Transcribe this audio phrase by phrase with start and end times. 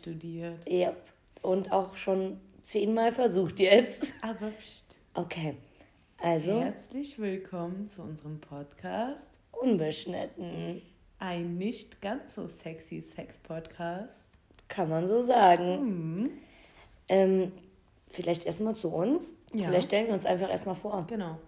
[0.00, 0.68] einstudiert.
[0.68, 0.94] Ja.
[1.42, 4.12] Und auch schon zehnmal versucht jetzt.
[4.22, 4.84] Aber pst.
[5.14, 5.56] Okay.
[6.18, 9.26] Also, Herzlich willkommen zu unserem Podcast.
[9.52, 10.82] unbeschnitten.
[11.18, 14.16] Ein nicht ganz so sexy Sex-Podcast.
[14.68, 15.84] Kann man so sagen.
[15.84, 16.30] Mhm.
[17.08, 17.52] Ähm,
[18.08, 19.32] vielleicht erstmal zu uns.
[19.52, 19.68] Ja.
[19.68, 21.06] Vielleicht stellen wir uns einfach erstmal vor.
[21.08, 21.38] Genau.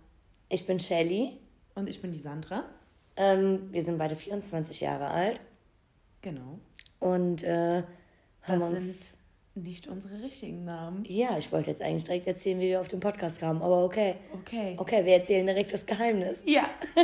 [0.48, 1.38] Ich bin Shelly.
[1.74, 2.64] Und ich bin die Sandra.
[3.16, 5.40] Ähm, wir sind beide 24 Jahre alt.
[6.20, 6.58] Genau.
[7.00, 7.82] Und äh,
[8.46, 9.10] Das uns.
[9.54, 11.04] sind nicht unsere richtigen Namen.
[11.06, 14.14] Ja, ich wollte jetzt eigentlich direkt erzählen, wie wir auf den Podcast kamen, aber okay.
[14.32, 14.74] Okay.
[14.78, 16.42] Okay, wir erzählen direkt das Geheimnis.
[16.46, 16.68] Ja.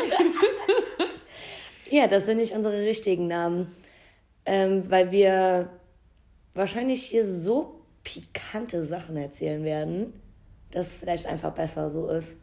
[1.91, 3.75] Ja, das sind nicht unsere richtigen Namen.
[4.45, 5.71] Ähm, weil wir
[6.55, 10.13] wahrscheinlich hier so pikante Sachen erzählen werden,
[10.71, 12.37] dass es vielleicht einfach besser so ist.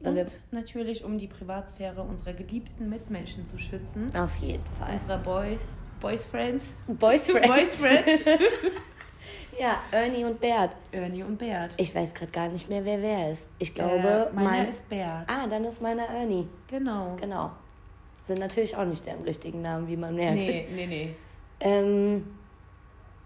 [0.00, 4.14] Und wir, natürlich, um die Privatsphäre unserer geliebten Mitmenschen zu schützen.
[4.14, 4.94] auf jeden Fall.
[4.94, 5.58] Unserer Boy,
[6.00, 6.64] Boys Friends.
[6.86, 7.48] Boys Friends.
[7.48, 8.24] Boys Friends.
[9.60, 10.76] Ja, Ernie und Bert.
[10.92, 11.72] Ernie und Bert.
[11.78, 13.48] Ich weiß gerade gar nicht mehr, wer wer ist.
[13.58, 14.68] Ich glaube, äh, meiner mein.
[14.68, 15.28] ist Bert.
[15.28, 16.46] Ah, dann ist meiner Ernie.
[16.68, 17.16] Genau.
[17.20, 17.50] Genau.
[18.20, 20.36] Sind natürlich auch nicht deren richtigen Namen, wie man merkt.
[20.36, 21.16] Nee, nee, nee.
[21.58, 22.24] Ähm,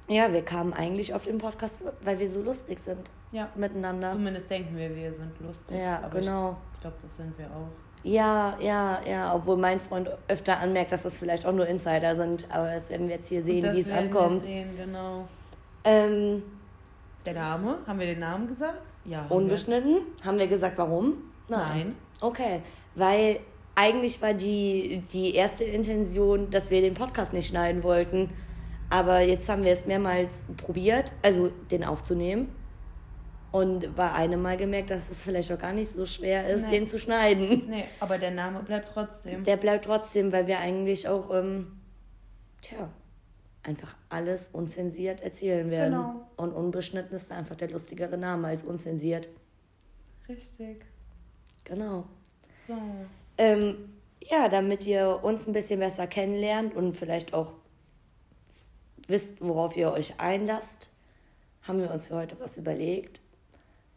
[0.08, 3.50] ja, wir kamen eigentlich auf den Podcast, weil wir so lustig sind Ja.
[3.54, 4.12] miteinander.
[4.12, 5.76] Zumindest denken wir, wir sind lustig.
[5.78, 6.56] Ja, aber genau.
[6.76, 7.68] Ich glaube, das sind wir auch.
[8.04, 12.44] Ja, ja, ja, obwohl mein Freund öfter anmerkt, dass das vielleicht auch nur Insider sind,
[12.50, 14.42] aber das werden wir jetzt hier sehen, Das wie es werden wir ankommt.
[14.42, 15.28] Sehen, genau.
[15.84, 16.42] Ähm,
[17.24, 18.82] Der Name, haben wir den Namen gesagt?
[19.04, 19.18] Ja.
[19.18, 19.36] haben wir.
[19.36, 21.14] unbeschnitten, haben wir gesagt, warum?
[21.48, 21.94] Nein.
[22.20, 22.60] Okay,
[22.94, 23.40] weil
[23.74, 28.30] eigentlich war die, die erste Intention, dass wir den Podcast nicht schneiden wollten,
[28.90, 32.48] aber jetzt haben wir es mehrmals probiert, also den aufzunehmen.
[33.52, 36.70] Und bei einem Mal gemerkt, dass es vielleicht auch gar nicht so schwer ist, Nee.
[36.78, 37.68] den zu schneiden.
[37.68, 39.44] Nee, aber der Name bleibt trotzdem.
[39.44, 41.78] Der bleibt trotzdem, weil wir eigentlich auch, ähm,
[42.62, 42.88] tja,
[43.62, 45.92] einfach alles unzensiert erzählen werden.
[45.92, 46.26] Genau.
[46.36, 49.28] Und unbeschnitten ist einfach der lustigere Name als unzensiert.
[50.28, 50.84] Richtig.
[51.64, 52.04] Genau.
[52.66, 52.74] So.
[53.38, 57.52] Ähm, ja, damit ihr uns ein bisschen besser kennenlernt und vielleicht auch
[59.06, 60.90] wisst, worauf ihr euch einlasst,
[61.62, 63.20] haben wir uns für heute was überlegt.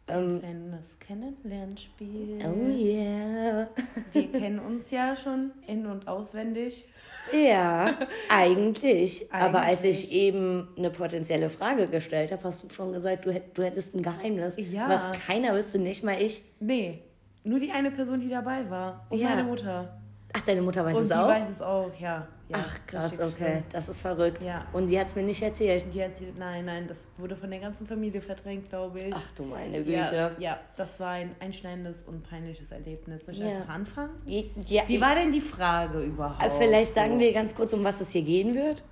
[0.08, 2.38] Ähm, Kleines Kennenlernspiel.
[2.46, 3.68] oh yeah.
[4.12, 6.84] Wir kennen uns ja schon in- und auswendig.
[7.32, 7.92] Ja,
[8.28, 9.26] eigentlich.
[9.32, 13.58] Aber als ich eben eine potenzielle Frage gestellt habe, hast du schon gesagt, du, hätt,
[13.58, 14.54] du hättest ein Geheimnis.
[14.58, 14.88] Ja.
[14.88, 16.44] Was keiner wüsste, nicht mal ich.
[16.60, 17.02] Nee,
[17.42, 19.06] nur die eine Person, die dabei war.
[19.10, 19.30] Und Ja.
[19.30, 20.00] meine Mutter.
[20.34, 21.28] Ach, deine Mutter weiß und es auch?
[21.28, 22.28] weiß es auch, ja.
[22.48, 23.62] Ja Ach, krass, okay.
[23.72, 24.42] Das ist verrückt.
[24.42, 24.66] Ja.
[24.72, 25.84] Und sie hat es mir nicht erzählt.
[25.92, 29.14] Die erzählt, nein, nein, das wurde von der ganzen Familie verdrängt, glaube ich.
[29.14, 29.92] Ach du meine Güte.
[29.92, 33.24] ja, ja, das war ein einschneidendes und peinliches Erlebnis.
[33.26, 33.48] Soll ich Ja.
[33.58, 34.10] einfach anfangen?
[34.26, 36.42] Ja, Wie war denn die Frage überhaupt?
[36.42, 37.20] Äh, Vielleicht sagen so?
[37.20, 38.82] wir ganz kurz, um was es hier gehen wird.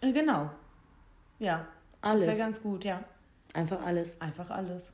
[0.00, 0.50] Äh, Genau.
[1.38, 1.66] Ja.
[2.02, 2.26] Das Alles.
[2.28, 3.02] wäre ganz gut, ja.
[3.52, 4.20] Einfach alles.
[4.20, 4.88] Einfach alles.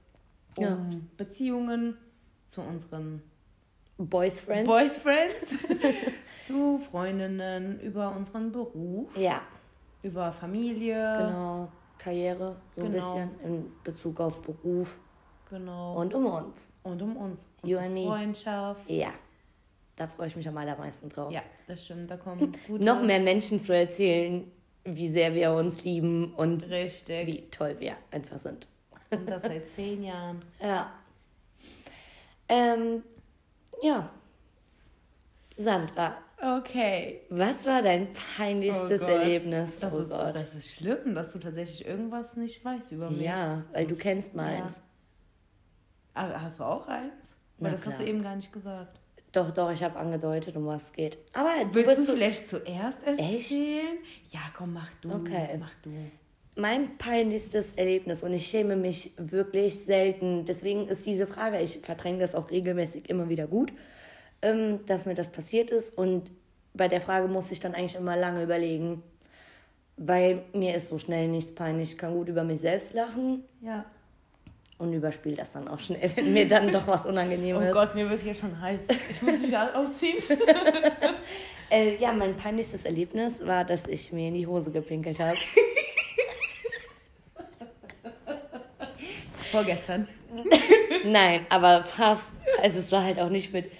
[0.57, 0.79] Um Ja.
[1.17, 1.97] Beziehungen
[2.47, 3.23] zu unseren
[3.99, 4.67] Boys Friends.
[4.69, 5.57] Boys Friends,
[6.47, 9.43] zu Freundinnen, über unseren Beruf, Ja,
[10.03, 11.15] über Familie.
[11.19, 11.69] genau.
[11.99, 13.05] Karriere, so ein Genau.
[13.15, 14.99] bisschen in Bezug auf Beruf
[15.49, 15.95] Genau.
[16.01, 16.67] und um uns.
[16.83, 17.47] Und um uns.
[17.63, 18.07] You and me.
[18.07, 18.89] Freundschaft.
[18.91, 19.13] Ja,
[19.95, 21.31] da freue ich mich am allermeisten drauf.
[21.33, 22.11] Ja, das stimmt.
[22.11, 22.85] Da kommen gute...
[22.85, 24.51] Noch mehr Menschen zu erzählen,
[24.85, 27.27] wie sehr wir uns lieben und Richtig.
[27.29, 28.67] wie toll wir einfach sind.
[29.11, 30.43] Und das seit zehn Jahren.
[30.61, 30.91] Ja.
[32.49, 33.05] Ähm,
[33.83, 34.11] ja.
[35.57, 37.21] Sandra, Okay.
[37.31, 39.07] was war dein peinlichstes Oh.
[39.07, 39.79] Erlebnis?
[39.79, 40.35] Das, oh ist, Gott.
[40.35, 43.21] das ist schlimm, dass du tatsächlich irgendwas nicht weißt über mich.
[43.23, 44.83] ja, weil du kennst meins.
[46.15, 47.13] Ah, hast du auch eins?
[47.59, 48.09] Na das hast du klar.
[48.09, 48.99] eben gar nicht gesagt.
[49.31, 51.17] Doch, doch, ich habe angedeutet, um was es geht.
[51.33, 53.19] Aber du Willst du so, vielleicht zuerst erzählen?
[53.19, 53.53] Echt?
[54.33, 55.11] Ja, komm, mach du.
[55.13, 55.57] Okay.
[55.59, 55.91] Mach du.
[56.57, 60.45] mein peinlichstes Erlebnis und ich schäme mich wirklich selten.
[60.45, 63.73] Deswegen ist diese Frage, ich verdränge das auch regelmäßig immer wieder gut,
[64.43, 65.97] ähm, dass mir das passiert ist.
[65.97, 66.31] Und
[66.75, 69.03] bei der Frage muss ich dann eigentlich immer lange überlegen,
[69.97, 71.93] weil mir ist so schnell nichts peinlich.
[71.93, 73.85] Ich kann gut über mich selbst lachen Ja.
[74.79, 77.73] und überspiele das dann auch schnell, wenn mir dann doch was unangenehm Oh ist.
[77.73, 78.81] Gott, mir wird hier schon heiß.
[79.11, 80.19] Ich muss mich ausziehen.
[81.75, 85.39] Äh, ja, mein peinlichstes Erlebnis war, dass ich mir in die Hose gepinkelt habe.
[89.51, 90.07] Vorgestern.
[91.05, 92.25] Nein, aber fast.
[92.63, 93.71] Also es war halt auch nicht mit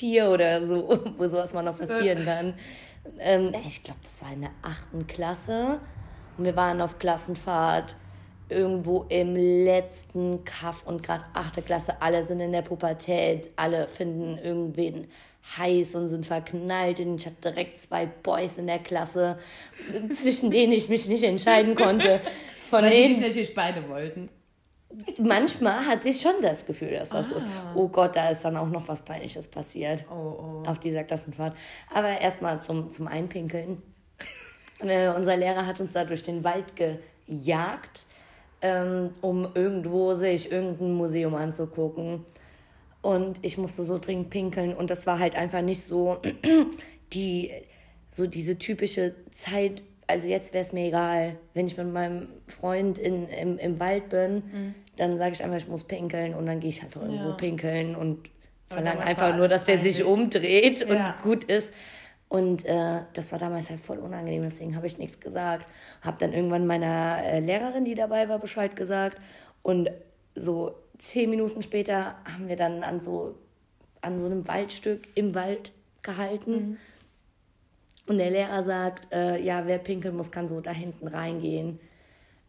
[0.00, 0.88] vier oder so,
[1.18, 2.54] wo sowas mal noch passieren kann.
[3.18, 5.80] Ähm, ich glaube, das war in der achten Klasse.
[6.38, 7.96] Und wir waren auf Klassenfahrt
[8.48, 14.38] irgendwo im letzten Kaff und gerade achte Klasse, alle sind in der Pubertät, alle finden
[14.38, 15.06] irgendwen
[15.56, 16.98] heiß und sind verknallt.
[17.00, 19.38] Und ich hatte direkt zwei Boys in der Klasse,
[20.14, 22.20] zwischen denen ich mich nicht entscheiden konnte.
[22.70, 24.28] Von Weil denen, die natürlich beide wollten.
[25.18, 27.36] Manchmal hatte ich schon das Gefühl, dass das ah.
[27.36, 27.46] ist.
[27.74, 30.04] Oh Gott, da ist dann auch noch was Peinliches passiert.
[30.10, 30.62] Oh, oh.
[30.66, 31.56] Auf dieser Klassenfahrt.
[31.94, 33.82] Aber erstmal zum, zum Einpinkeln.
[34.80, 38.04] äh, unser Lehrer hat uns da durch den Wald gejagt,
[38.62, 42.24] ähm, um irgendwo sich irgendein Museum anzugucken.
[43.00, 44.74] Und ich musste so dringend pinkeln.
[44.74, 46.18] Und das war halt einfach nicht so
[47.12, 47.52] die,
[48.10, 52.98] so diese typische Zeit, also jetzt wäre es mir egal, wenn ich mit meinem Freund
[52.98, 54.74] in, im, im Wald bin, mhm.
[54.96, 57.34] dann sage ich einfach, ich muss pinkeln und dann gehe ich einfach irgendwo ja.
[57.34, 58.28] pinkeln und
[58.66, 61.14] verlange einfach nur, dass der sich umdreht ja.
[61.14, 61.72] und gut ist.
[62.28, 65.68] Und äh, das war damals halt voll unangenehm, deswegen habe ich nichts gesagt.
[66.02, 69.20] Habe dann irgendwann meiner äh, Lehrerin, die dabei war, Bescheid gesagt.
[69.62, 69.90] Und
[70.36, 73.34] so zehn Minuten später haben wir dann an so,
[74.00, 75.72] an so einem Waldstück im Wald
[76.02, 76.52] gehalten.
[76.52, 76.76] Mhm.
[78.10, 81.78] Und der Lehrer sagt, äh, ja, wer pinkeln muss, kann so da hinten reingehen.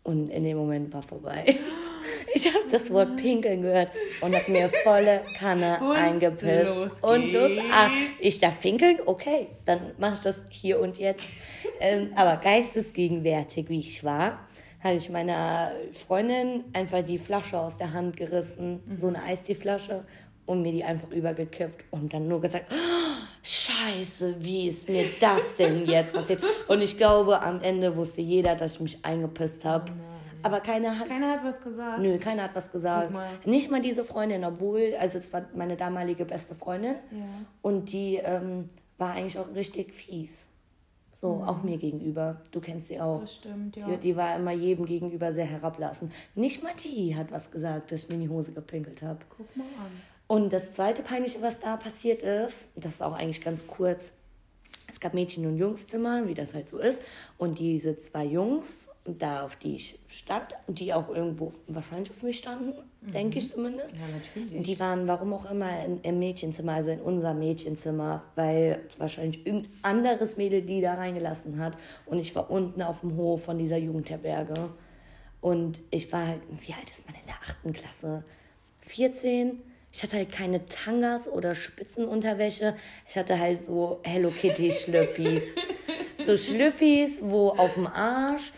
[0.02, 1.56] Und in dem Moment war vorbei.
[2.34, 3.92] Ich habe das Wort pinkeln gehört
[4.22, 6.76] und habe mir volle Kanne und eingepisst.
[6.76, 7.52] Los und los.
[7.72, 8.98] Ah, ich darf pinkeln?
[9.06, 11.28] Okay, dann mache ich das hier und jetzt.
[11.80, 14.40] Ähm, aber geistesgegenwärtig, wie ich war,
[14.84, 20.06] habe ich meiner Freundin einfach die Flasche aus der Hand gerissen, so eine Eisteeflasche,
[20.46, 25.56] und mir die einfach übergekippt und dann nur gesagt, oh, scheiße, wie ist mir das
[25.56, 26.44] denn jetzt passiert?
[26.68, 29.92] Und ich glaube, am Ende wusste jeder, dass ich mich eingepisst habe.
[29.92, 30.12] Oh
[30.44, 31.08] aber keiner hat.
[31.08, 32.00] Keiner hat was gesagt.
[32.00, 33.12] Nö, keiner hat was gesagt.
[33.12, 33.30] Mal.
[33.46, 36.96] Nicht mal diese Freundin, obwohl, also es war meine damalige beste Freundin.
[37.12, 37.26] Ja.
[37.62, 40.48] Und die ähm, war eigentlich auch richtig fies.
[41.20, 41.44] So, mhm.
[41.44, 42.42] auch mir gegenüber.
[42.52, 43.22] Du kennst sie auch.
[43.22, 43.88] Das stimmt, ja.
[43.88, 46.12] Die, die, war immer jedem gegenüber sehr herablassend.
[46.34, 49.20] Nicht mal die hat was gesagt, dass ich mir in die Hose gepinkelt habe.
[49.30, 49.92] Guck mal an.
[50.32, 54.14] Und das zweite Peinliche, was da passiert ist, das ist auch eigentlich ganz kurz.
[54.90, 57.02] Es gab Mädchen- und Jungszimmer, wie das halt so ist.
[57.38, 62.38] Und diese zwei Jungs, da auf die ich stand, die auch irgendwo wahrscheinlich auf mich
[62.38, 63.12] standen, mhm.
[63.12, 63.94] denke ich zumindest.
[63.94, 64.66] Ja, natürlich.
[64.66, 69.74] Die waren, warum auch immer, in, im Mädchenzimmer, also in unserem Mädchenzimmer, weil wahrscheinlich irgendein
[69.82, 71.78] anderes Mädel die da reingelassen hat.
[72.06, 74.70] Und ich war unten auf dem Hof von dieser Jugendherberge.
[75.42, 78.24] Und ich war halt, wie alt ist man in der achten Klasse?
[78.84, 79.62] 14
[79.94, 82.76] ich hatte halt keine Tangas oder Spitzenunterwäsche.
[83.08, 85.56] Ich hatte halt so Hello Kitty Schlüppis.
[86.26, 88.54] so Schlüppis, wo auf dem Arsch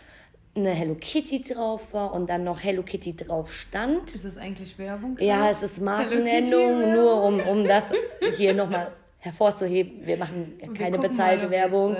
[0.56, 4.14] eine Hello Kitty drauf war und dann noch Hello Kitty drauf stand.
[4.14, 5.16] Ist das eigentlich Werbung?
[5.18, 7.84] Ja, es ist Markennennung, nur um, um das
[8.36, 8.92] hier nochmal
[9.24, 11.96] hervorzuheben, wir machen keine wir bezahlte mal, Werbung.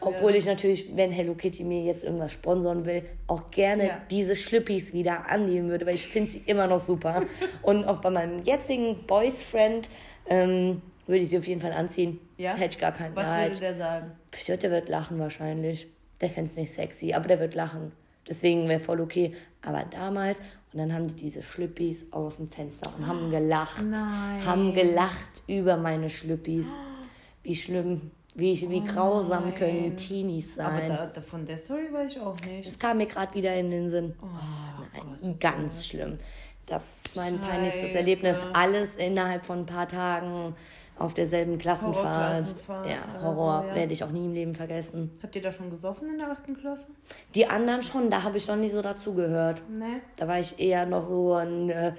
[0.00, 4.00] Obwohl ich natürlich, wenn Hello Kitty mir jetzt irgendwas sponsoren will, auch gerne ja.
[4.08, 7.24] diese Schlüppis wieder annehmen würde, weil ich finde sie immer noch super.
[7.62, 9.90] Und auch bei meinem jetzigen Boysfriend
[10.28, 12.20] ähm, würde ich sie auf jeden Fall anziehen.
[12.38, 12.54] Ja?
[12.54, 13.50] Hätte ich gar keinen Was Neid.
[13.50, 14.12] würde der sagen?
[14.62, 15.88] Der wird lachen wahrscheinlich.
[16.20, 17.90] Der fände es nicht sexy, aber der wird lachen.
[18.28, 19.34] Deswegen wäre voll okay.
[19.66, 20.40] Aber damals,
[20.72, 23.84] und dann haben die diese Schlüppis aus dem Fenster und haben gelacht.
[23.84, 24.44] Nein.
[24.46, 26.76] Haben gelacht über meine Schlüppis.
[27.42, 29.54] Wie schlimm, wie, wie oh grausam nein.
[29.54, 30.92] können Teenies sein.
[30.92, 32.68] Aber da, von der Story weiß ich auch nicht.
[32.68, 34.14] Das kam mir gerade wieder in den Sinn.
[34.22, 35.84] Oh, nein, Gott, ganz Gott.
[35.84, 36.18] schlimm.
[36.66, 37.50] Das ist mein Scheiße.
[37.50, 38.36] peinlichstes Erlebnis.
[38.52, 40.54] Alles innerhalb von ein paar Tagen
[41.00, 42.54] auf derselben Klassenfahrt.
[42.68, 43.64] Ja, Horror.
[43.68, 43.74] Ja.
[43.74, 45.10] Werde ich auch nie im Leben vergessen.
[45.22, 46.54] Habt ihr da schon gesoffen in der 8.
[46.60, 46.86] Klasse?
[47.34, 49.62] Die anderen schon, da habe ich noch nicht so dazugehört.
[49.68, 50.02] Nee.
[50.16, 51.92] Da war ich eher noch so ein, äh,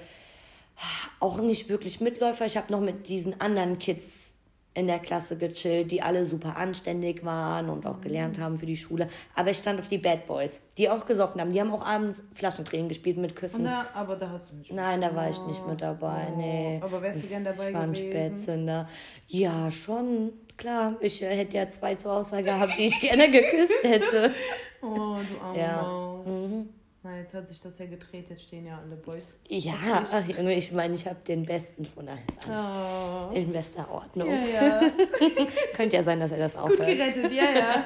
[1.20, 2.46] auch nicht wirklich Mitläufer.
[2.46, 4.31] Ich habe noch mit diesen anderen Kids
[4.74, 8.78] in der Klasse gechillt, die alle super anständig waren und auch gelernt haben für die
[8.78, 9.10] Schule.
[9.36, 11.52] Aber ich stand auf die Bad Boys, die auch gesoffen haben.
[11.52, 13.64] Die haben auch abends Flaschendrehen gespielt mit Küssen.
[13.64, 14.72] Na, aber da hast du nicht.
[14.72, 16.28] Nein, da war ich nicht mit dabei.
[16.32, 16.38] Oh.
[16.38, 16.80] Nee.
[16.82, 18.88] Aber wärst du gern dabei ich war ein Spätzünder.
[19.28, 20.32] Ja, schon.
[20.56, 24.34] Klar, ich äh, hätte ja zwei zur Auswahl gehabt, die ich gerne geküsst hätte.
[24.82, 25.82] Oh, du arme ja.
[25.82, 26.28] Maus.
[26.28, 26.70] Mhm.
[27.04, 29.24] Na, jetzt hat sich das ja gedreht, jetzt stehen ja alle Boys.
[29.50, 30.04] Ja,
[30.50, 33.36] ich meine, ich habe den besten von alles, alles oh.
[33.36, 34.30] in bester Ordnung.
[34.30, 34.92] Ja, ja.
[35.76, 36.90] Könnte ja sein, dass er das auch Gut hört.
[36.90, 37.86] gerettet, ja, ja.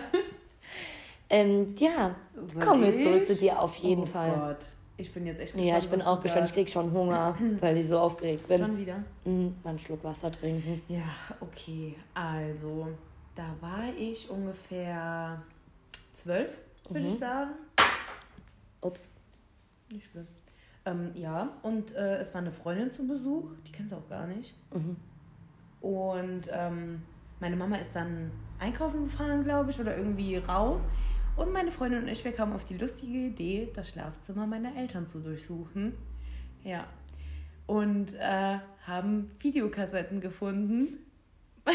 [1.29, 4.31] ähm, ja, Soll kommen wir zurück zu dir auf jeden oh Fall.
[4.31, 4.67] Gott.
[4.98, 6.50] Ich bin jetzt echt gespannt, Ja, ich bin auch gespannt.
[6.50, 8.60] Ich krieg schon Hunger, weil ich so aufgeregt bin.
[8.60, 9.01] Schon wieder?
[9.24, 10.81] Mhm, mal einen Schluck Wasser trinken.
[10.89, 11.95] Ja, okay.
[12.13, 12.89] Also,
[13.34, 15.41] da war ich ungefähr
[16.13, 16.57] zwölf,
[16.89, 17.07] würde mhm.
[17.07, 17.51] ich sagen.
[18.82, 19.10] Ups.
[19.91, 20.27] Nicht schlimm.
[20.86, 24.27] Ähm, ja, und äh, es war eine Freundin zum Besuch, die kennst du auch gar
[24.27, 24.53] nicht.
[24.74, 24.98] Mhm.
[25.82, 27.01] Und ähm,
[27.39, 30.88] meine Mama ist dann einkaufen gefahren, glaube ich, oder irgendwie raus.
[31.36, 35.05] Und meine Freundin und ich, wir kamen auf die lustige Idee, das Schlafzimmer meiner Eltern
[35.05, 35.94] zu durchsuchen.
[36.63, 36.88] Ja.
[37.67, 41.00] Und äh, haben Videokassetten gefunden.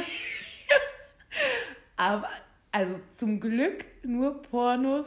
[1.97, 2.29] Aber,
[2.73, 5.07] also zum Glück nur Pornos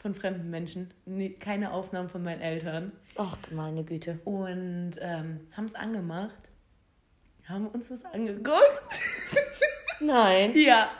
[0.00, 0.92] von fremden Menschen.
[1.04, 2.92] Nee, keine Aufnahmen von meinen Eltern.
[3.16, 4.18] Ach, du meine Güte.
[4.24, 6.34] Und ähm, haben es angemacht.
[7.46, 9.00] Haben uns das angeguckt.
[10.00, 10.52] Nein.
[10.54, 10.90] Ja.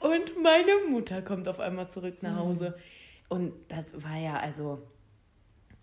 [0.00, 2.76] Und meine Mutter kommt auf einmal zurück nach Hause.
[3.28, 4.82] Und das war ja, also,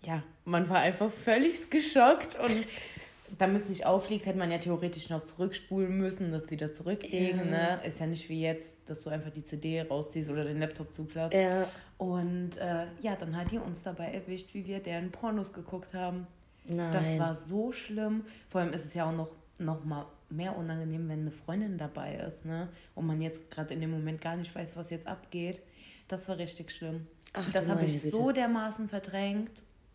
[0.04, 2.38] ja, man war einfach völlig geschockt.
[2.38, 2.66] Und
[3.38, 7.50] damit es nicht auffliegt, hätte man ja theoretisch noch zurückspulen müssen, das wieder zurücklegen.
[7.50, 7.78] Ja.
[7.78, 7.80] Ne?
[7.86, 11.38] Ist ja nicht wie jetzt, dass du einfach die CD rausziehst oder den Laptop zuklappst.
[11.38, 11.66] Ja.
[12.00, 16.26] Und äh, ja, dann hat die uns dabei erwischt, wie wir deren Pornos geguckt haben.
[16.66, 16.92] Nein.
[16.92, 18.24] Das war so schlimm.
[18.48, 19.28] Vor allem ist es ja auch noch,
[19.58, 22.68] noch mal mehr unangenehm, wenn eine Freundin dabei ist, ne?
[22.94, 25.60] Und man jetzt gerade in dem Moment gar nicht weiß, was jetzt abgeht.
[26.08, 27.06] Das war richtig schlimm.
[27.34, 28.08] Ach, das habe ich Güte.
[28.08, 29.50] so dermaßen verdrängt,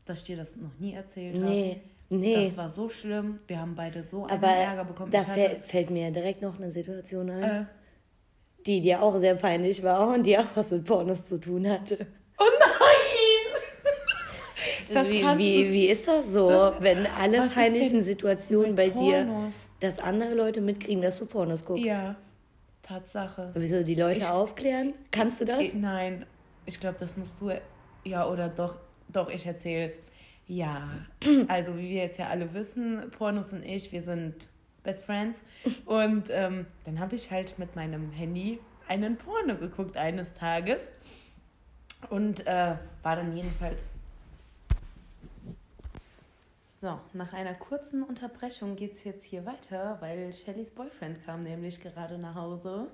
[0.06, 1.48] dass ich dir das noch nie erzählt habe.
[1.48, 1.82] Nee,
[2.12, 2.46] nee.
[2.50, 3.38] Das war so schlimm.
[3.48, 5.10] Wir haben beide so einen Aber Ärger bekommen.
[5.12, 7.66] da hatte- fäll- fällt mir direkt noch eine Situation ein, äh,
[8.66, 12.08] die dir auch sehr peinlich war und die auch was mit Pornos zu tun hatte.
[12.40, 13.62] oh nein!
[14.94, 16.48] Das wie, wie, wie ist das so,
[16.80, 19.54] wenn alle peinlichen Situationen bei dir, Pornos?
[19.80, 21.86] dass andere Leute mitkriegen, dass du Pornos guckst?
[21.86, 22.16] Ja,
[22.84, 23.52] Tatsache.
[23.56, 24.94] Wieso die Leute Ich- aufklären?
[25.12, 25.60] Kannst du das?
[25.60, 26.26] Ich, nein,
[26.66, 27.52] ich glaube, das musst du.
[28.04, 28.76] Ja, oder doch,
[29.10, 29.94] doch, ich erzähle es.
[30.48, 30.88] Ja,
[31.48, 34.48] also wie wir jetzt ja alle wissen, Pornos und ich, wir sind
[34.86, 35.42] Best Friends.
[35.86, 40.82] Und ähm, dann habe ich halt mit meinem Handy einen Porno geguckt eines Tages.
[42.10, 43.84] Und äh, war dann jedenfalls.
[46.80, 51.82] So, nach einer kurzen Unterbrechung geht es jetzt hier weiter, weil Shellys Boyfriend kam nämlich
[51.82, 52.88] gerade nach Hause.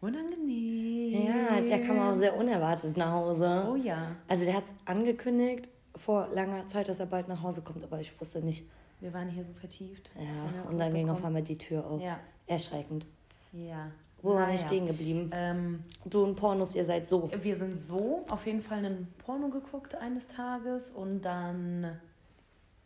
[0.00, 1.26] Unangenehm.
[1.26, 3.66] Ja, der kam auch sehr unerwartet nach Hause.
[3.68, 7.62] Oh ja, Also der hat es angekündigt vor langer Zeit, dass er bald nach Hause
[7.62, 8.64] kommt, aber ich wusste nicht.
[9.00, 10.10] Wir waren hier so vertieft.
[10.18, 12.00] Ja, und dann ging auf einmal die Tür auf.
[12.00, 13.06] Ja, Erschreckend.
[13.52, 13.90] ja.
[14.22, 15.30] Wo waren wir stehen geblieben?
[15.32, 17.30] Ähm, Du und Pornos, ihr seid so.
[17.40, 21.96] wir sind so auf jeden Fall einen Porno geguckt eines Tages und dann,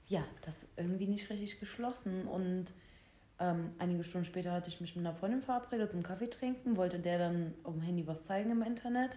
[0.08, 2.26] ja, das irgendwie nicht richtig geschlossen.
[2.26, 2.66] Und
[3.38, 6.98] ähm, einige Stunden später hatte ich mich mit einer Freundin verabredet zum Kaffee trinken, wollte
[6.98, 9.12] der dann auf dem Handy was zeigen im Internet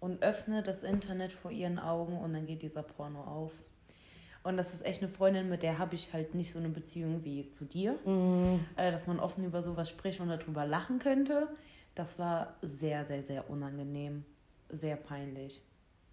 [0.00, 3.52] und öffne das Internet vor ihren Augen und dann geht dieser Porno auf.
[4.44, 7.24] Und das ist echt eine Freundin, mit der habe ich halt nicht so eine Beziehung
[7.24, 7.96] wie zu dir,
[8.76, 11.48] äh, dass man offen über sowas spricht und darüber lachen könnte.
[11.94, 14.24] Das war sehr, sehr, sehr unangenehm,
[14.70, 15.62] sehr peinlich.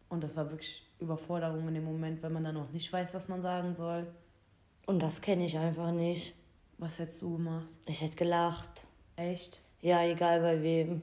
[0.10, 3.28] Und das war wirklich Überforderung in dem Moment, wenn man dann noch nicht weiß, was
[3.30, 4.06] man sagen soll.
[4.86, 6.36] Und das kenne ich einfach nicht.
[6.78, 7.68] Was hättest du gemacht?
[7.88, 8.86] Ich hätte gelacht.
[9.16, 9.60] Echt?
[9.82, 11.02] Ja, egal bei wem.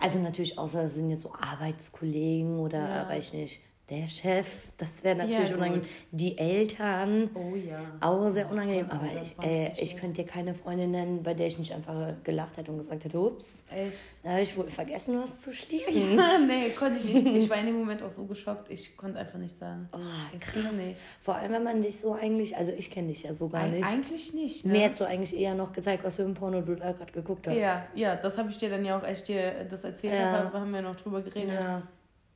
[0.00, 3.08] Also natürlich, außer es sind jetzt so Arbeitskollegen oder, Ja.
[3.08, 4.72] weiß ich nicht, der Chef.
[4.78, 5.86] Das wäre natürlich Ja, unangenehm.
[6.10, 7.30] Die Eltern.
[7.34, 7.78] Oh ja.
[8.00, 11.56] Auch sehr unangenehm, aber ich, äh, ich könnte dir keine Freundin nennen, bei der ich
[11.58, 13.96] nicht einfach gelacht hätte und gesagt hätte, ups, Echt?
[14.24, 16.16] da habe ich wohl vergessen, was zu schließen.
[16.16, 17.44] Ja, nee, konnte ich nicht.
[17.44, 19.86] Ich war in dem Moment auch so geschockt, ich konnte einfach nicht sagen.
[19.94, 19.98] Oh,
[20.40, 20.72] krass.
[20.72, 21.00] nicht.
[21.20, 23.86] Vor allem, wenn man dich so eigentlich, also ich kenne dich ja so gar nicht.
[23.86, 24.72] Eigentlich nicht, ne?
[24.72, 27.46] Mir hättest du eigentlich eher noch gezeigt, was für ein Porno du da gerade geguckt
[27.46, 27.56] hast.
[27.56, 30.50] Ja, ja, das habe ich dir dann ja auch echt dir das erzählt, Ja.
[30.52, 31.54] haben wir noch drüber geredet.
[31.54, 31.82] Ja,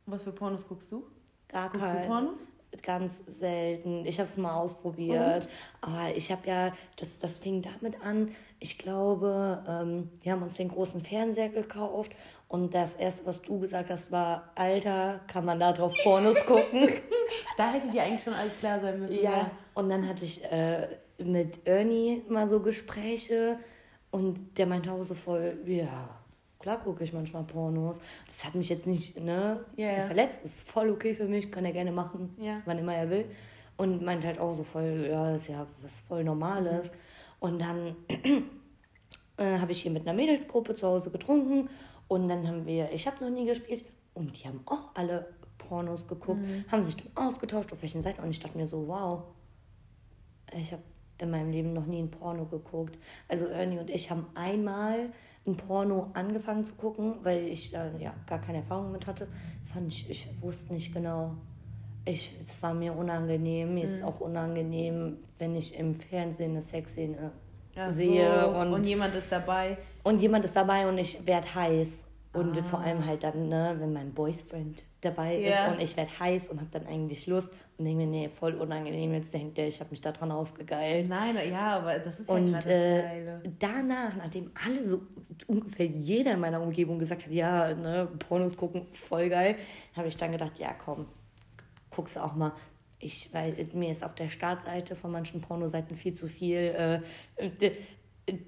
[0.06, 1.04] Was für Pornos guckst du?
[1.50, 2.06] Gar Guckst du kein.
[2.06, 2.38] Pornos?
[2.82, 4.06] Ganz selten.
[4.06, 5.48] Ich habe es mal ausprobiert.
[5.80, 8.30] Aber ich habe ja, das, das fing damit an,
[8.60, 12.12] ich glaube, ähm, wir haben uns den großen Fernseher gekauft
[12.46, 16.88] und das erste, was du gesagt hast, war, Alter, kann man da drauf Pornos gucken?
[17.56, 19.22] Da hätte dir eigentlich schon alles klar sein müssen.
[19.22, 19.50] ja.
[19.74, 20.88] Und dann hatte ich äh,
[21.18, 23.58] mit Ernie mal so Gespräche
[24.10, 26.19] und der meinte auch so voll, ja,
[26.60, 28.00] klar gucke ich manchmal Pornos.
[28.26, 30.02] Das hat mich jetzt nicht ne, ja.
[30.02, 32.62] verletzt, ist voll okay für mich, kann er gerne machen, Ja.
[32.66, 33.24] wann immer er will.
[33.76, 36.92] Und meint halt auch so voll, ja, ist ja was voll Normales.
[37.40, 37.96] Und dann
[39.38, 41.68] äh, habe ich hier mit einer Mädelsgruppe zu Hause getrunken
[42.08, 46.06] und dann haben wir, ich habe noch nie gespielt und die haben auch alle Pornos
[46.06, 46.40] geguckt,
[46.70, 49.22] haben sich dann ausgetauscht, auf welchen Seiten und ich dachte mir so, wow,
[50.58, 50.82] ich habe
[51.18, 52.98] in meinem Leben noch nie ein Porno geguckt.
[53.28, 55.10] Also Ernie und ich haben einmal
[55.46, 59.26] ein Porno angefangen zu gucken, weil ich da ja gar keine Erfahrung mit hatte.
[59.72, 61.34] Fand ich, ich wusste nicht genau.
[62.04, 63.74] Ich, es war mir unangenehm.
[63.74, 67.32] Mir ist es auch unangenehm, wenn ich im Fernsehen eine Sexszene
[67.74, 69.76] so, sehe und, und, jemand ist dabei.
[70.04, 72.06] und jemand ist dabei und ich werde heiß.
[72.32, 72.62] Und Ah.
[72.62, 75.48] vor allem halt dann, ne, wenn mein Boyfriend dabei Ja.
[75.50, 78.54] ist und ich werde heiß und habe dann eigentlich Lust und denke mir, nee, voll
[78.54, 81.08] unangenehm, jetzt denkt der, ich habe mich da dran aufgegeilt.
[81.08, 85.00] Nein, ja, aber das ist ja Und äh, danach, nachdem alle so,
[85.46, 89.56] ungefähr jeder in meiner Umgebung gesagt hat, ja, ne, Pornos gucken, voll geil,
[89.96, 91.06] habe ich dann gedacht, ja, komm,
[91.90, 92.52] guck's auch mal.
[92.98, 97.00] Ich, weil mir ist auf der Startseite von manchen Pornoseiten viel zu viel
[97.38, 97.72] äh, äh,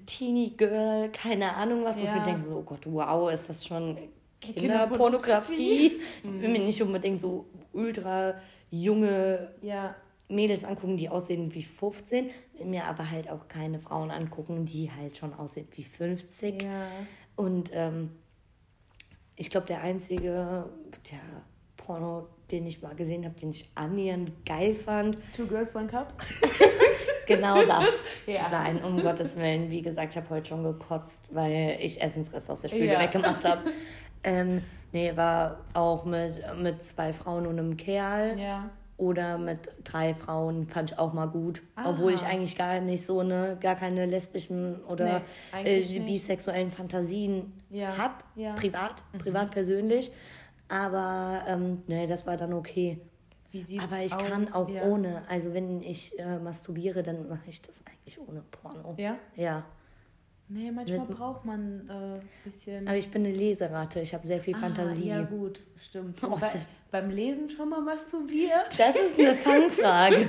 [0.05, 2.17] Teenie Girl, keine Ahnung was, wo ich Ja.
[2.17, 3.97] mir denke, so, oh Gott, wow, ist das schon
[4.43, 5.89] Kinderpornografie.
[5.89, 6.01] Kinderpornografie?
[6.23, 8.35] Ich will mir nicht unbedingt so ultra
[8.69, 9.95] junge Ja,
[10.29, 14.91] Mädels angucken, die aussehen wie 15, will mir aber halt auch keine Frauen angucken, die
[14.91, 16.61] halt schon aussehen wie 50.
[16.61, 16.87] ja.
[17.35, 18.11] Und ähm,
[19.35, 20.69] ich glaube, der einzige
[21.11, 21.19] der
[21.77, 26.13] Porno, den ich mal gesehen habe, den ich annähernd geil fand, Two Girls, One Cup.
[27.27, 28.03] genau das.
[28.27, 28.47] Ja.
[28.51, 32.61] Nein, um Gottes Willen, wie gesagt, ich habe heute schon gekotzt, weil ich Essensreste aus
[32.61, 32.99] der Spüle Ja.
[32.99, 33.61] weggemacht habe.
[34.25, 34.61] Ähm,
[34.93, 38.39] nee, war auch mit, mit zwei Frauen und einem Kerl.
[38.39, 38.69] Ja.
[38.95, 41.61] Oder mit drei Frauen fand ich auch mal gut.
[41.75, 41.89] Aha.
[41.89, 45.21] Obwohl ich eigentlich gar nicht so eine, gar keine lesbischen oder
[45.61, 48.23] Nee, äh, bisexuellen Fantasien Ja, hab.
[48.37, 48.51] ja.
[48.53, 48.55] Mhm.
[48.55, 50.09] Privat, privat persönlich.
[50.69, 53.01] Aber ähm, nee, das war dann okay.
[53.53, 54.25] Wie sieht's Aber ich aus?
[54.27, 54.83] kann auch ja.
[54.83, 55.21] ohne.
[55.29, 58.95] Also wenn ich äh, masturbiere, dann mache ich das eigentlich ohne Porno.
[58.97, 59.15] Ja?
[59.35, 59.63] Ja.
[60.49, 62.87] Nee, manchmal Mit- braucht man ein äh, bisschen.
[62.87, 64.01] Aber ich bin eine Leseratte.
[64.01, 65.11] Ich habe sehr viel Fantasie.
[65.11, 66.21] Ah, ja, gut, stimmt.
[66.23, 66.49] Oh, bei,
[66.91, 68.77] beim Lesen schon mal masturbiert?
[68.77, 70.27] Das ist eine Fangfrage.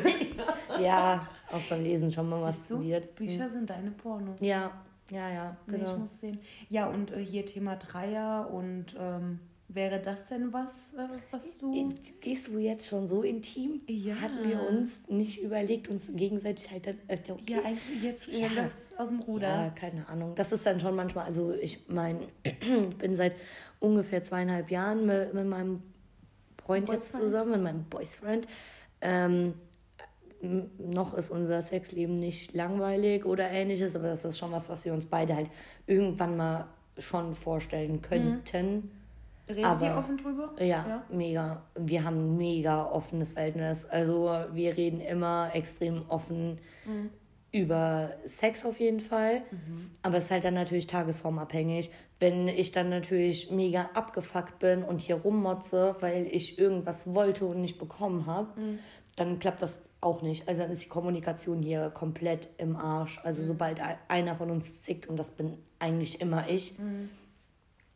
[0.80, 2.74] ja, auch beim Lesen schon mal Siehst du?
[2.76, 3.14] masturbiert.
[3.16, 4.40] Bücher sind deine Pornos.
[4.40, 4.70] Ja,
[5.10, 5.90] ja, ja, Nee, genau.
[5.92, 6.38] ich muss sehen.
[6.68, 11.88] Ja, und äh, hier Thema Dreier und ähm, wäre das denn was, äh, was du.
[12.20, 13.80] Gehst du jetzt schon so intim?
[13.86, 14.14] Ja.
[14.16, 17.42] Hatten wir uns nicht überlegt, uns gegenseitig halt dann, äh, okay.
[17.46, 17.60] Ja,
[18.02, 18.46] jetzt Ja.
[18.98, 19.48] aus dem Ruder.
[19.48, 20.34] Ja, keine Ahnung.
[20.34, 22.20] Das ist dann schon manchmal, also ich meine,
[22.98, 23.34] bin seit
[23.80, 25.82] ungefähr zweieinhalb Jahren mit, mit meinem
[26.62, 27.24] Freund jetzt Boyfriend.
[27.30, 28.46] zusammen, mit meinem Boyfriend.
[29.00, 29.54] Ähm,
[30.78, 34.92] noch ist unser Sexleben nicht langweilig oder ähnliches, aber das ist schon was, was wir
[34.92, 35.50] uns beide halt
[35.86, 36.66] irgendwann mal
[36.98, 38.90] schon vorstellen könnten.
[39.48, 40.52] Redet Aber- ihr offen drüber?
[40.58, 41.04] Ja, Ja.
[41.10, 41.62] mega.
[41.78, 43.84] Wir haben ein mega offenes Verhältnis.
[43.84, 46.58] Also wir reden immer extrem offen
[47.52, 49.42] über Sex auf jeden Fall.
[50.02, 51.90] Aber es ist halt dann natürlich tagesformabhängig.
[52.18, 57.60] Wenn ich dann natürlich mega abgefuckt bin und hier rummotze, weil ich irgendwas wollte und
[57.60, 58.48] nicht bekommen habe,
[59.16, 60.48] dann klappt das auch nicht.
[60.48, 63.20] Also dann ist die Kommunikation hier komplett im Arsch.
[63.24, 66.84] Also sobald ein- einer von uns zickt, und das bin eigentlich immer ich, ja,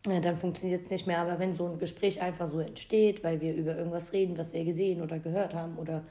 [0.04, 1.18] dann funktioniert es nicht mehr.
[1.18, 4.64] Aber wenn so ein Gespräch einfach so entsteht, weil wir über irgendwas reden, was wir
[4.64, 6.04] gesehen oder gehört haben oder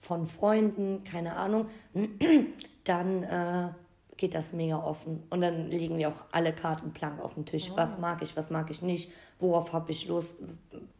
[0.00, 1.66] von Freunden, keine Ahnung,
[2.84, 3.68] dann äh,
[4.16, 5.22] geht das mega offen.
[5.30, 7.70] Und dann legen wir auch alle Karten blank auf den Tisch.
[7.74, 10.36] Was mag ich, was mag ich nicht, worauf habe ich Lust,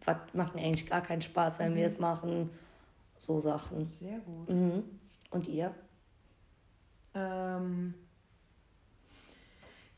[0.04, 2.50] was macht mir eigentlich gar keinen Spaß, wenn wir es machen.
[3.18, 3.88] So Sachen.
[3.90, 4.48] Sehr gut.
[4.48, 4.84] Mhm.
[5.30, 5.74] Und ihr?
[7.14, 7.94] Ähm,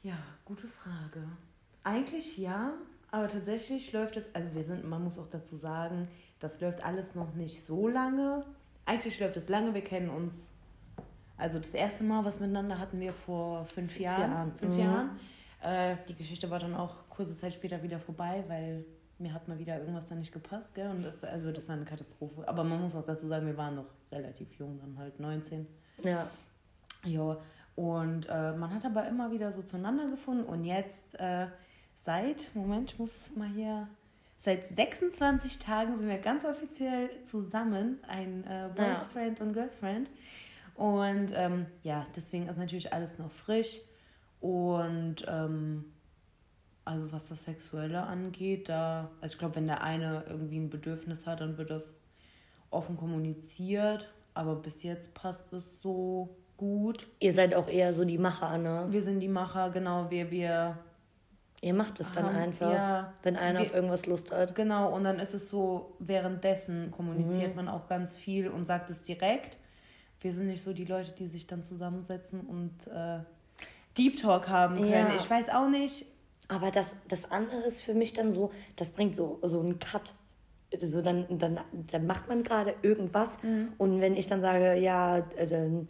[0.03, 1.23] ja, gute Frage.
[1.83, 2.73] Eigentlich ja,
[3.11, 7.14] aber tatsächlich läuft es, also wir sind, man muss auch dazu sagen, das läuft alles
[7.14, 8.45] noch nicht so lange.
[8.87, 10.51] Eigentlich läuft es lange, wir kennen uns.
[11.37, 14.31] Also das erste Mal, was miteinander hatten wir vor fünf, Jahren.
[14.31, 14.81] Jahren, Fünf mhm.
[14.81, 15.21] Jahren.
[15.62, 18.85] Äh, die Geschichte war dann auch kurze Zeit später wieder vorbei, weil
[19.19, 20.90] mir hat mal wieder irgendwas dann nicht gepasst, gell?
[20.90, 22.47] Und das, also das war eine Katastrophe.
[22.47, 25.66] Aber man muss auch dazu sagen, wir waren noch relativ jung, dann halt 19.
[26.03, 26.27] Ja.
[27.05, 27.37] Ja,
[27.77, 31.47] und äh, man hat aber immer wieder so zueinander gefunden und jetzt äh,
[32.05, 33.89] seit, Moment, ich muss mal hier,
[34.39, 40.09] seit 26 Tagen sind wir ganz offiziell zusammen, ein äh, Boys Friend und Girls Friend.
[40.75, 43.81] Und ähm, ja, deswegen ist natürlich alles noch frisch
[44.41, 45.85] und ähm,
[46.85, 51.27] also was das Sexuelle angeht, da, also ich glaube, wenn der eine irgendwie ein Bedürfnis
[51.27, 52.01] hat, dann wird das
[52.71, 54.11] offen kommuniziert.
[54.33, 57.07] Aber bis jetzt passt es so gut.
[57.19, 58.87] Ihr seid auch eher so die Macher, ne?
[58.91, 60.79] Wir sind die Macher, genau, wir, wir,
[61.62, 63.12] Ihr macht es dann Haben- einfach, ja.
[63.23, 64.55] wenn einer Wir- auf irgendwas Lust hat.
[64.55, 69.03] genau, und dann ist es so, währenddessen kommuniziert man auch ganz viel und sagt es
[69.03, 69.59] direkt.
[70.23, 73.18] Wir sind nicht so die Leute, die sich dann zusammensetzen und äh,
[73.99, 74.90] Deep Talk haben können.
[74.90, 75.14] Ja.
[75.16, 76.07] Ich weiß auch nicht.
[76.49, 80.14] Aber das, das andere ist für mich dann so, das bringt so, so einen Cut.
[80.83, 83.38] Also dann, dann, dann macht man gerade irgendwas
[83.79, 85.88] und wenn ich dann sage, ja, äh, dann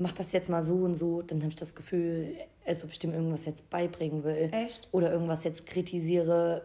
[0.00, 2.34] mach das jetzt mal so und so, dann habe ich das Gefühl,
[2.66, 4.48] als ob ich dem irgendwas jetzt beibringen will.
[4.50, 4.88] Echt?
[4.92, 6.62] Oder irgendwas jetzt kritisiere,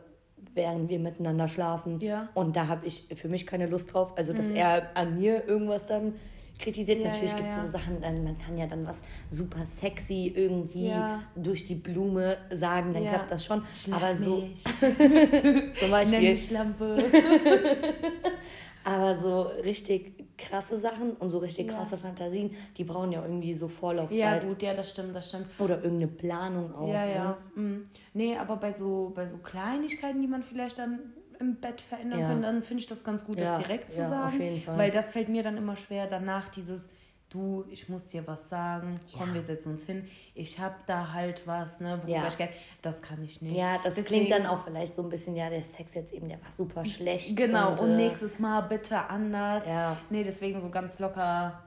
[0.54, 2.00] während wir miteinander schlafen.
[2.00, 2.30] Ja.
[2.34, 4.18] Und da habe ich für mich keine Lust drauf.
[4.18, 6.14] Also, dass er an mir irgendwas dann
[6.60, 7.00] kritisiert.
[7.00, 7.66] Ja, Natürlich ja, gibt es ja.
[7.66, 10.94] so Sachen, dann, man kann ja dann was super sexy irgendwie
[11.36, 13.64] durch die Blume sagen, dann klappt das schon.
[13.76, 14.44] Schlag aber so
[14.80, 16.98] zum Nenn Beispiel, mich Lampe.
[18.86, 21.74] aber so richtig krasse Sachen und so richtig Ja.
[21.74, 24.46] krasse Fantasien, die brauchen ja irgendwie so ja, Vorlaufzeit.
[24.46, 25.48] gut, ja, das stimmt, das stimmt.
[25.60, 26.88] Oder irgendeine Planung auch.
[26.88, 27.14] ja, Ne?
[27.16, 27.38] ja.
[27.56, 27.84] Mhm.
[28.14, 31.00] Nee, aber bei so, bei so Kleinigkeiten, die man vielleicht dann
[31.40, 32.28] im Bett verändern Ja.
[32.30, 34.26] kann, dann finde ich das ganz gut, Ja, das direkt zu ja, sagen.
[34.28, 34.78] auf jeden Fall.
[34.78, 36.88] Weil das fällt mir dann immer schwer, danach dieses,
[37.36, 39.34] du, ich muss dir was sagen, komm, Ja.
[39.36, 42.28] wir setzen uns hin, ich hab da halt was, ne, worüber Ja.
[42.28, 43.58] ich gerne, das kann ich nicht.
[43.58, 46.30] Ja, das Deswegen- klingt dann auch vielleicht so ein bisschen, ja, der Sex jetzt eben,
[46.30, 47.36] der war super schlecht.
[47.36, 49.66] Genau, und, äh, nächstes Mal bitte anders.
[49.68, 51.62] Ja, Nee, deswegen so ganz locker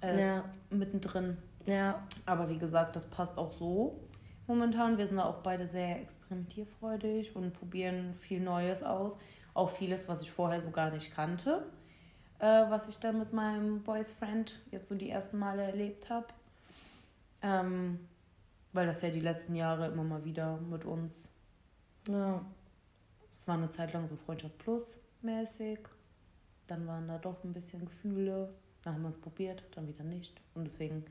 [0.00, 1.36] äh, ja, mittendrin.
[1.66, 3.98] ja, Aber wie gesagt, das passt auch so
[4.46, 4.96] momentan.
[4.96, 9.16] Wir sind da auch beide sehr experimentierfreudig und probieren viel Neues aus.
[9.54, 11.66] Auch vieles, was ich vorher so gar nicht kannte.
[12.40, 16.26] Äh, was ich dann mit meinem Boys Friend jetzt so die ersten Male erlebt habe.
[17.42, 17.98] Ähm,
[18.72, 21.28] weil das ja die letzten Jahre immer mal wieder mit uns.
[22.08, 22.40] ja.
[23.30, 25.78] Es war eine Zeit lang so Freundschaft Plus mäßig.
[26.66, 28.52] Dann waren da doch ein bisschen Gefühle.
[28.82, 30.40] Dann haben wir es probiert, dann wieder nicht.
[30.54, 31.04] Und deswegen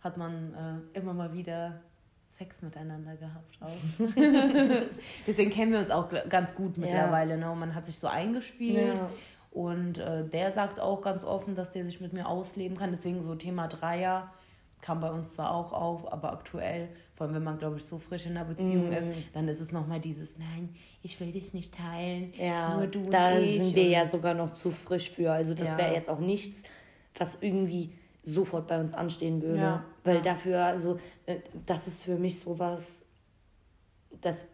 [0.00, 0.54] hat man
[0.94, 1.80] äh, immer mal wieder
[2.28, 3.76] Sex miteinander gehabt auch.
[5.26, 6.80] deswegen kennen wir uns auch ganz gut Ja.
[6.84, 7.36] mittlerweile.
[7.38, 7.50] Ne?
[7.50, 8.96] Und man hat sich so eingespielt.
[8.96, 9.10] Ja.
[9.50, 12.92] Und äh, der sagt auch ganz offen, dass der sich mit mir ausleben kann.
[12.92, 14.32] Deswegen so Thema Dreier
[14.80, 17.98] kam bei uns zwar auch auf, aber aktuell, vor allem wenn man, glaube ich, so
[17.98, 18.92] frisch in einer Beziehung Mhm.
[18.92, 23.02] ist, dann ist es nochmal dieses, nein, ich will dich nicht teilen, Ja, nur du
[23.10, 23.62] da und ich.
[23.62, 25.32] sind wir ja sogar noch zu frisch für.
[25.32, 25.78] Also das Ja.
[25.78, 26.62] wäre jetzt auch nichts,
[27.18, 29.60] was irgendwie sofort bei uns anstehen würde.
[29.60, 33.04] Ja, Weil dafür, also äh, das ist für mich sowas,
[34.20, 34.46] das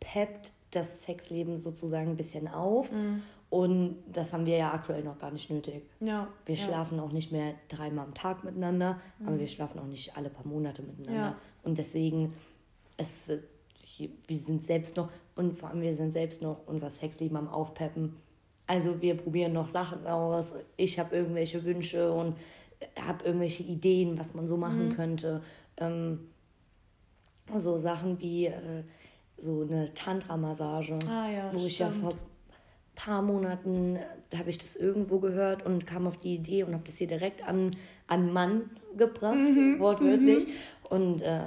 [0.00, 2.92] peppt das Sexleben sozusagen ein bisschen auf.
[2.92, 3.22] Mhm.
[3.50, 5.82] Und das haben wir ja aktuell noch gar nicht nötig.
[5.98, 6.60] Ja, Wir ja.
[6.62, 6.64] Mhm.
[6.66, 10.46] schlafen auch nicht mehr dreimal am Tag miteinander, aber wir schlafen auch nicht alle paar
[10.46, 11.20] Monate miteinander.
[11.20, 11.36] Ja.
[11.64, 12.32] Und deswegen,
[12.96, 13.28] es,
[14.28, 18.14] wir sind selbst noch, und vor allem wir sind selbst noch unser Sexleben am Aufpeppen.
[18.68, 20.52] Also wir probieren noch Sachen aus.
[20.76, 22.36] Ich habe irgendwelche Wünsche und
[23.04, 24.92] habe irgendwelche Ideen, was man so machen Mhm.
[24.92, 25.42] könnte.
[25.76, 26.28] Ähm,
[27.56, 28.84] so Sachen wie äh,
[29.40, 32.02] so eine Tantra-Massage Ah ja, wo ich ja stimmt.
[32.04, 32.14] vor
[32.94, 33.98] paar Monaten
[34.36, 37.46] habe ich das irgendwo gehört und kam auf die Idee und habe das hier direkt
[37.48, 37.74] an
[38.06, 40.46] an Mann gebracht, Mhm, wortwörtlich
[40.90, 41.40] und äh,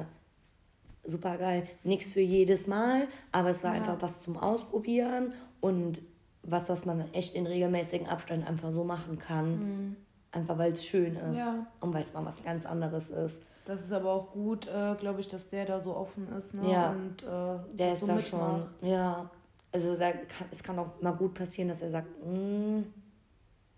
[1.03, 1.67] super geil.
[1.83, 3.79] Nichts für jedes Mal, aber es war Ja.
[3.81, 6.01] einfach was zum Ausprobieren und
[6.41, 9.95] was, was man echt in regelmäßigen Abständen einfach so machen kann.
[10.31, 11.35] Einfach weil es schön ist Mhm.
[11.37, 11.67] Ja.
[11.81, 13.43] und weil es mal was ganz anderes ist.
[13.65, 16.69] Das ist aber auch gut, äh, glaube ich, dass der da so offen ist ne?
[16.71, 16.89] Ja.
[16.91, 18.69] und äh, Der ist so da schon, mitmacht.
[18.81, 19.29] ja.
[19.71, 22.81] Also da kann, es kann auch mal gut passieren, dass er sagt, "Mm,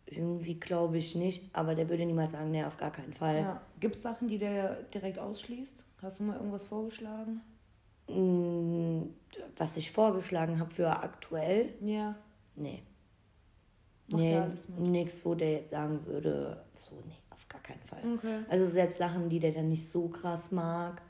[0.07, 3.37] irgendwie glaube ich nicht, aber der würde niemals sagen, nee, auf gar keinen Fall.
[3.37, 3.61] Ja.
[3.79, 5.75] Gibt es Sachen, die der direkt ausschließt?
[6.01, 7.41] Hast du mal irgendwas vorgeschlagen?
[8.09, 9.03] Mm,
[9.57, 12.15] Was ich vorgeschlagen habe für aktuell, Ja.
[12.55, 12.83] nee.
[14.09, 14.39] Macht nee,
[14.77, 17.99] nichts, wo der jetzt sagen würde, so, nee, auf gar keinen Fall.
[18.15, 18.39] Okay.
[18.49, 21.01] Also selbst Sachen, die der dann nicht so krass mag,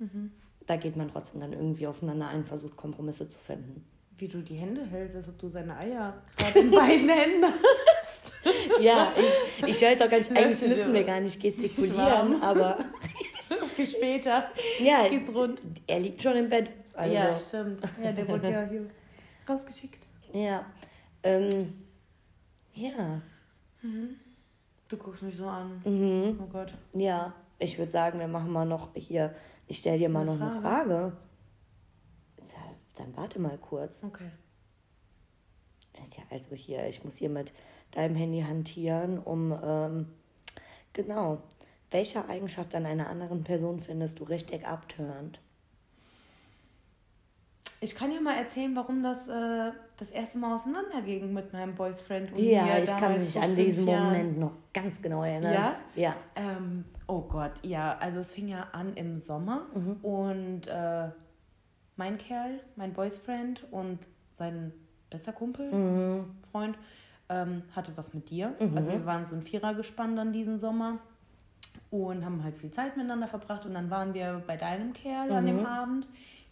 [0.00, 0.30] Mhm.
[0.66, 3.84] da geht man trotzdem dann irgendwie aufeinander ein, versucht Kompromisse zu finden.
[4.16, 6.22] Wie du die Hände hältst, als ob du seine Eier
[6.54, 8.32] in beiden Händen hast.
[8.80, 12.78] Ja, ich, ich weiß auch gar nicht, eigentlich müssen wir gar nicht gestikulieren, aber
[13.42, 14.50] so viel später.
[14.80, 15.60] ja, Geht's rund.
[15.86, 16.70] er liegt schon im Bett.
[16.94, 17.80] Also, Ja, stimmt.
[18.02, 18.88] Ja, der wurde ja hier
[19.48, 20.06] rausgeschickt.
[20.32, 20.64] ja.
[21.24, 21.74] Ähm,
[22.74, 23.20] ja.
[24.88, 25.82] Du guckst mich so an.
[25.84, 26.40] Mhm.
[26.42, 26.72] Oh Gott.
[26.94, 29.34] Ja, ich würde sagen, wir machen mal noch hier,
[29.66, 31.12] ich stelle dir mal Eine noch eine Frage.
[32.98, 34.02] Dann warte mal kurz.
[34.02, 34.30] Okay.
[36.16, 37.52] Ja, also hier, ich muss hier mit
[37.92, 40.06] deinem Handy hantieren, um, ähm,
[40.92, 41.38] genau.
[41.90, 45.40] Welche Eigenschaft an einer anderen Person findest du richtig abtörend?
[47.80, 52.32] Ich kann dir mal erzählen, warum das äh, das erste Mal auseinanderging mit meinem Boyfriend.
[52.32, 54.04] Und Ja, mir ich kann mich an diesen Jahren.
[54.06, 55.52] Moment noch ganz genau erinnern.
[55.52, 55.76] Ja?
[55.94, 56.14] Ja.
[56.36, 59.96] Ähm, oh Gott, ja, also es fing ja an im Sommer Mhm.
[60.02, 61.08] und äh,
[61.96, 63.98] mein Kerl, mein Boyfriend und
[64.36, 64.72] sein
[65.10, 66.24] bester Kumpel, Mhm.
[66.50, 66.76] Freund,
[67.28, 68.54] ähm, hatte was mit dir.
[68.60, 68.76] Mhm.
[68.76, 70.98] Also wir waren so ein Vierergespann dann diesen Sommer
[71.90, 75.44] und haben halt viel Zeit miteinander verbracht und dann waren wir bei deinem Kerl an
[75.44, 75.46] Mhm.
[75.46, 76.08] dem Abend.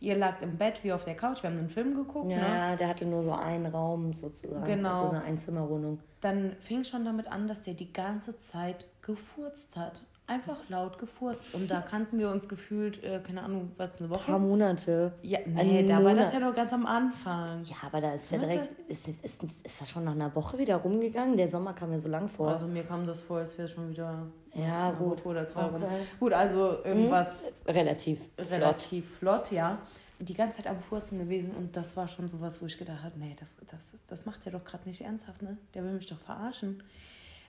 [0.06, 2.46] Ihr lagt im Bett wie auf der Couch, wir haben einen Film geguckt, Ja, ne?
[2.46, 4.62] ja, der hatte nur so einen Raum sozusagen.
[4.62, 5.06] Genau.
[5.06, 5.98] So eine Einzimmerwohnung.
[6.20, 10.02] Dann fing schon damit an, dass der die ganze Zeit gefurzt hat.
[10.28, 11.54] Einfach laut gefurzt.
[11.54, 14.20] Und da kannten wir uns gefühlt, äh, keine Ahnung, was, eine Woche?
[14.20, 15.12] Ein paar Monate.
[15.22, 16.32] Ja, nee, Ein da war das Monat.
[16.34, 17.64] ja noch ganz am Anfang.
[17.64, 18.54] Ja, aber da ist ja Weißt du?
[18.56, 21.36] direkt, ist, ist, ist, ist das schon nach einer Woche wieder rumgegangen?
[21.36, 22.48] Der Sommer kam mir so lang vor.
[22.48, 25.20] Also mir kam das vor, als wäre schon wieder Ja, gut.
[25.20, 25.64] Woche oder zwei.
[25.66, 25.86] Okay.
[26.18, 28.50] Gut, also irgendwas Relativ flott.
[28.50, 29.78] relativ flott, ja.
[30.18, 33.18] Die ganze Zeit am Furzen gewesen und das war schon sowas, wo ich gedacht habe,
[33.18, 35.58] nee, das, das, das macht er doch gerade nicht ernsthaft, ne?
[35.74, 36.82] Der will mich doch verarschen.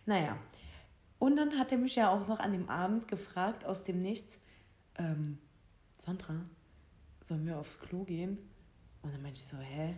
[0.06, 0.36] Naja.
[1.20, 4.38] Und dann hat er mich ja auch noch an dem Abend gefragt, aus dem Nichts,
[4.98, 5.40] ähm,
[5.98, 6.36] Sandra,
[7.24, 8.38] sollen wir aufs Klo gehen?
[9.02, 9.96] Und dann meinte ich so, hä?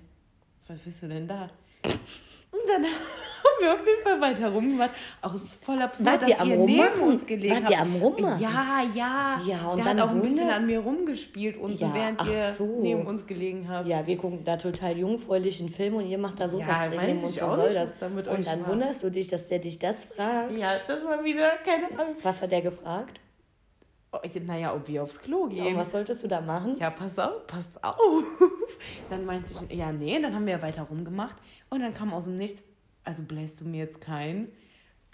[0.67, 1.49] Was willst du denn da?
[2.51, 2.85] Und dann
[3.59, 4.91] wir auf jeden Fall weiter rumgemacht.
[5.21, 7.71] Auch voll absurd, Wart ihr dass am ihr neben uns gelegen Wart habt.
[7.71, 8.41] ihr am Rummachen?
[8.41, 9.41] Ja, ja.
[9.45, 12.25] Ja, und Der dann hat auch ein bisschen wunderst- an mir rumgespielt und Ja, während
[12.27, 12.65] ihr so.
[12.81, 13.87] neben uns gelegen habt.
[13.87, 17.07] Ja, wir gucken da total jungfräulichen Film und ihr macht da sowas Ja, drin weiß
[17.07, 17.41] neben ich uns.
[17.41, 17.93] auch Was soll das?
[17.99, 18.69] was und dann war.
[18.69, 20.51] wunderst du dich, dass der dich das fragt.
[20.57, 22.15] Ja, das war wieder, keine Ahnung.
[22.23, 23.19] Was hat der gefragt?
[24.11, 25.77] Oh, Naja, ob wir aufs Klo Und gehen.
[25.77, 26.75] was solltest du da machen?
[26.79, 28.23] Ja, pass auf, pass auf.
[29.11, 31.35] Dann meinte ich, ja, nee, dann haben wir weiter rumgemacht.
[31.69, 32.63] Und dann kam aus dem Nichts,
[33.09, 34.49] also bläst du mir jetzt keinen.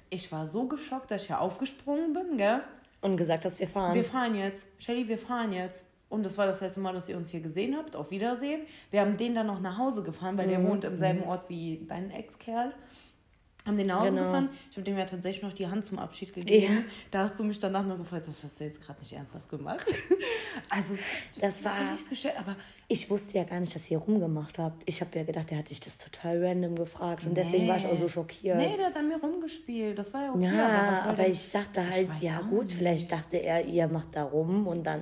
[0.10, 2.60] Ich war so geschockt, dass ich ja aufgesprungen bin, gell?
[3.01, 3.95] Und gesagt, dass wir fahren.
[3.95, 4.65] Wir fahren jetzt.
[4.79, 5.86] Shelly, wir fahren jetzt.
[6.10, 7.95] Und das war das letzte Mal, dass ihr uns hier gesehen habt.
[7.95, 8.63] Auf Wiedersehen.
[8.91, 10.67] Wir haben den dann noch nach Hause gefahren, weil der Mhm.
[10.67, 12.73] wohnt im selben Ort wie dein Ex-Kerl.
[13.65, 14.23] Haben den nach Hause Genau.
[14.25, 14.49] gefahren.
[14.69, 16.73] Ich habe dem ja tatsächlich noch die Hand zum Abschied gegeben.
[16.73, 16.82] Ja.
[17.10, 19.86] Da hast du mich danach noch gefragt, das hast du jetzt gerade nicht ernsthaft gemacht.
[20.69, 22.56] also, es Das war- nichts gestellt, aber
[22.88, 24.84] Ich wusste ja gar nicht, dass ihr rumgemacht habt.
[24.88, 27.25] Ich habe ja gedacht, der hat dich das total random gefragt.
[27.25, 28.58] Und deswegen war ich auch so schockiert.
[28.58, 29.97] Nee, der hat an mir rumgespielt.
[29.97, 30.43] Das war ja okay.
[30.56, 32.78] ja, aber, aber ich dachte Ich halt, weiß ja gut, nicht.
[32.78, 35.01] vielleicht dachte er, ihr macht da rum und dann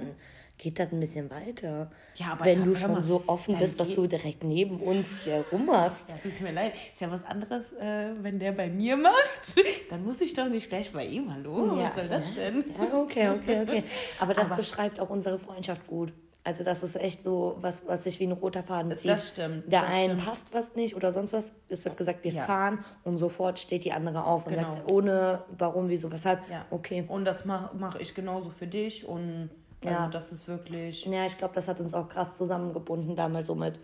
[0.63, 1.91] geht das ein bisschen weiter.
[2.15, 5.43] Ja, aber- Wenn du schon mal, so offen bist, dass du direkt neben uns hier
[5.51, 6.09] rummachst.
[6.11, 6.73] Ja, tut mir leid.
[6.91, 9.13] Ist ja was anderes, äh, wenn der bei mir macht.
[9.89, 11.31] Dann muss ich doch nicht gleich bei ihm.
[11.33, 12.63] Hallo, was soll das denn?
[12.79, 13.83] Ja, okay, okay, okay.
[14.19, 16.13] Aber das Aber- beschreibt auch unsere Freundschaft gut.
[16.45, 19.11] Also das ist echt so was, was sich wie ein roter Faden zieht.
[19.11, 20.25] Das stimmt, Der das einen stimmt.
[20.25, 21.53] passt was nicht oder sonst was.
[21.69, 22.43] Es wird gesagt, wir Ja.
[22.43, 24.75] fahren und sofort steht die andere auf und Genau.
[24.75, 26.41] sagt, ohne warum, wieso, weshalb.
[26.51, 26.65] Ja.
[26.69, 27.05] Okay.
[27.07, 29.07] Und das mache mach ich genauso für dich.
[29.07, 29.51] Und
[29.85, 30.07] also Ja.
[30.09, 31.05] das ist wirklich.
[31.05, 33.79] Ja, ich glaube, das hat uns auch krass zusammengebunden, damals so mit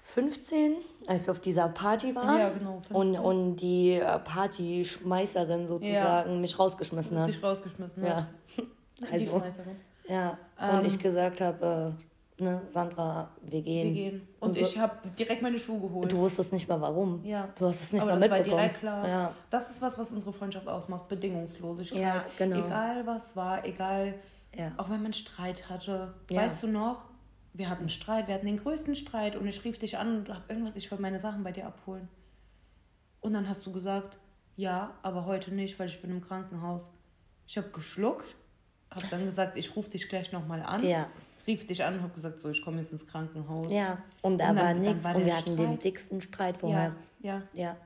[0.00, 2.38] 15, als wir auf dieser Party waren.
[2.38, 2.96] Ja, genau, 15.
[2.96, 7.28] Und, und die äh, Partyschmeißerin sozusagen mich rausgeschmissen hat.
[7.28, 8.16] dich rausgeschmissen Ja.
[8.16, 8.26] hat.
[9.00, 9.76] Die Also, Schmeißerin.
[10.08, 10.38] ja.
[10.60, 10.78] Ähm.
[10.80, 11.94] und ich gesagt habe,
[12.38, 13.94] äh, ne, Sandra, wir gehen.
[13.94, 14.28] Wir gehen.
[14.40, 16.10] Und, Und ich habe direkt meine Schuhe geholt.
[16.10, 17.22] Du wusstest nicht mal warum.
[17.24, 17.48] Ja.
[17.58, 18.62] Du hast es nicht Aber mal das war mitbekommen.
[18.62, 19.06] direkt klar.
[19.08, 19.34] Ja.
[19.50, 21.06] Das ist was, was unsere Freundschaft ausmacht.
[21.08, 22.00] Bedingungslosigkeit.
[22.00, 22.66] Ja, genau.
[22.66, 24.14] Egal was war, egal.
[24.56, 24.72] Ja.
[24.76, 26.14] Auch wenn man Streit hatte.
[26.30, 26.42] Ja.
[26.42, 27.04] Weißt du noch?
[27.54, 30.48] Wir hatten Streit, wir hatten den größten Streit und ich rief dich an und hab
[30.48, 32.08] irgendwas, ich wollte meine Sachen bei dir abholen.
[33.20, 34.18] Und dann hast du gesagt,
[34.56, 36.88] ja, aber heute nicht, weil ich bin im Krankenhaus.
[37.46, 38.26] Ich habe geschluckt,
[38.90, 40.84] habe dann gesagt, ich rufe dich gleich nochmal an.
[40.84, 41.08] Ja.
[41.46, 43.72] Rief dich an und habe gesagt, so, ich komme jetzt ins Krankenhaus.
[43.72, 43.98] Ja.
[44.22, 45.04] Und da Und dann- war nichts.
[45.04, 45.84] Und wir hatten den Streit.
[45.84, 46.94] dicksten Streit vorher.
[47.20, 47.38] ja.
[47.38, 47.42] ja.
[47.54, 47.76] Ja.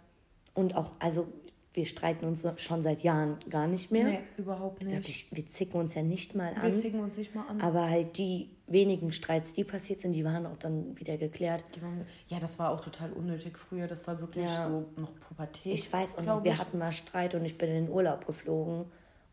[0.55, 1.33] Und auch, also
[1.75, 4.05] wir streiten uns schon seit Jahren gar nicht mehr.
[4.05, 4.95] Nee, überhaupt nicht.
[4.95, 6.77] Wirklich, wir zicken uns ja nicht mal Wir an.
[6.77, 7.61] zicken uns nicht mal an.
[7.63, 11.65] Aber halt die wenigen Streits, die passiert sind, die waren auch dann wieder geklärt.
[11.81, 13.87] Waren- Ja, das war auch total unnötig früher.
[13.87, 14.69] Das war wirklich Ja.
[14.69, 15.75] so noch Pubertät.
[15.75, 16.59] Ich weiß, und wir ich.
[16.59, 18.85] hatten mal Streit und ich bin in den Urlaub geflogen.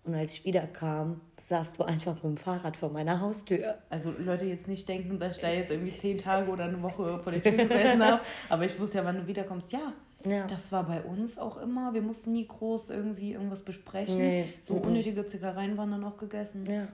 [0.05, 3.75] Und als ich wiederkam, saßt du einfach mit dem Fahrrad vor meiner Haustür.
[3.89, 7.19] Also Leute jetzt nicht denken, dass ich da jetzt irgendwie zehn Tage oder eine Woche
[7.21, 8.21] vor der Tür gesessen habe.
[8.49, 9.71] Aber ich wusste ja, wann du wiederkommst.
[9.73, 9.93] Ja,
[10.25, 10.45] Ja.
[10.47, 11.93] das war bei uns auch immer.
[11.93, 14.17] Wir mussten nie groß irgendwie irgendwas besprechen.
[14.17, 14.53] Nee.
[14.61, 16.65] So unnötige Zickereien waren dann auch gegessen.
[16.65, 16.87] Ja.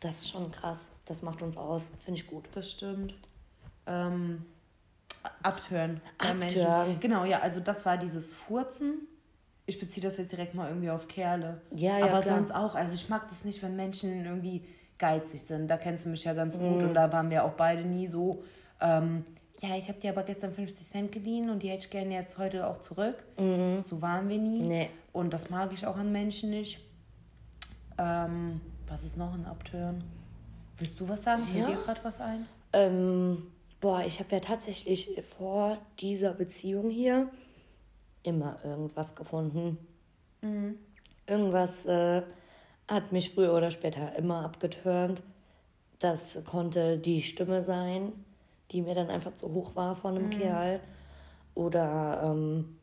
[0.00, 0.90] Das ist schon krass.
[1.04, 1.90] Das macht uns aus.
[2.02, 2.48] Finde ich gut.
[2.52, 3.14] Das stimmt.
[3.86, 4.44] Ähm,
[5.42, 6.00] abtören.
[6.18, 6.38] Abtören.
[6.38, 7.00] Menschen.
[7.00, 9.06] Genau, ja, also das war dieses Furzen.
[9.66, 11.60] Ich beziehe das jetzt direkt mal irgendwie auf Kerle.
[11.74, 12.36] Ja, ja, Aber klar.
[12.36, 12.74] sonst auch.
[12.74, 14.64] Also ich mag das nicht, wenn Menschen irgendwie
[14.98, 15.68] geizig sind.
[15.68, 16.72] Da kennst du mich ja ganz Mhm.
[16.74, 18.42] gut und da waren wir auch beide nie so.
[18.80, 19.24] Ähm,
[19.60, 22.38] ja, ich habe dir aber gestern 50 Cent geliehen und die hätte ich gerne jetzt
[22.38, 23.22] heute auch zurück.
[23.36, 24.60] So waren wir nie.
[24.62, 24.68] Mhm.
[24.68, 24.90] Nee.
[25.12, 26.80] Und das mag ich auch an Menschen nicht.
[27.98, 30.02] Ähm, was ist noch ein Abtören?
[30.78, 31.42] Willst du was sagen?
[31.42, 31.70] Fällt Ja.
[31.74, 32.46] dir gerade was ein?
[32.72, 33.46] Ähm,
[33.80, 37.28] boah, ich habe ja tatsächlich vor dieser Beziehung hier
[38.22, 39.78] immer irgendwas gefunden.
[41.26, 42.22] Irgendwas äh,
[42.88, 45.22] hat mich früher oder später immer abgeturnt.
[46.00, 48.12] Das konnte die Stimme sein,
[48.72, 50.80] die mir dann einfach zu hoch war von einem Kerl.
[51.54, 52.78] Oder, ähm,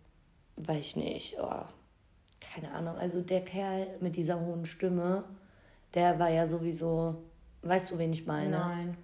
[0.58, 1.65] weiß ich nicht, oh,
[2.39, 2.95] keine Ahnung.
[2.97, 5.23] Also der Kerl mit dieser hohen Stimme,
[5.93, 7.23] der war ja sowieso,
[7.63, 8.52] weißt du, wen ich meine?
[8.52, 8.97] Nein.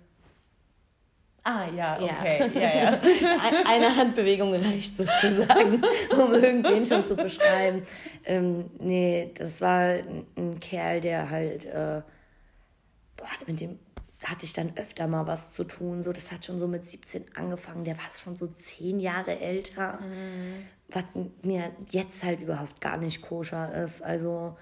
[1.48, 2.50] Ah, ja, okay.
[2.56, 2.92] Ja, ja.
[3.22, 3.38] ja.
[3.68, 5.80] Eine Handbewegung reicht sozusagen,
[6.12, 7.84] um irgendwen schon zu beschreiben.
[8.24, 10.00] Ähm, nee, das war
[10.36, 12.02] ein Kerl, der halt, äh,
[13.16, 13.78] boah, mit dem
[14.26, 16.04] hatte ich dann öfter mal was zu tun.
[16.04, 17.84] So, das hat schon so mit 17 angefangen.
[17.84, 20.00] Der war schon so zehn Jahre älter.
[20.02, 20.66] Mhm.
[20.90, 21.04] Was
[21.44, 24.02] mir jetzt halt überhaupt gar nicht koscher ist.
[24.04, 24.58] Also,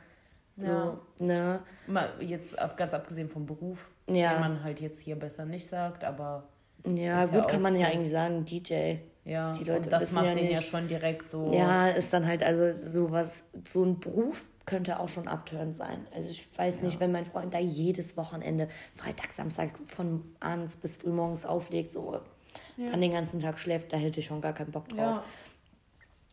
[0.57, 0.97] ja.
[1.17, 1.61] so, ne?
[1.87, 4.33] Mal jetzt ganz abgesehen vom Beruf, ja.
[4.33, 6.47] den man halt jetzt hier besser nicht sagt, aber
[6.85, 7.79] ja, gut ja kann man so.
[7.79, 8.95] ja eigentlich sagen, DJ.
[9.25, 10.55] Ja, die Leute und das macht ja den nicht.
[10.55, 11.53] ja schon direkt so.
[11.53, 16.07] Ja, ist dann halt also sowas, so ein Beruf könnte auch schon abtörend sein.
[16.13, 16.85] Also ich weiß ja.
[16.85, 22.21] nicht, wenn mein Freund da jedes Wochenende, Freitag, Samstag von abends bis frühmorgens auflegt, so
[22.77, 22.91] ja.
[22.91, 25.17] dann den ganzen Tag schläft, da hätte ich schon gar keinen Bock drauf.
[25.17, 25.23] Ja.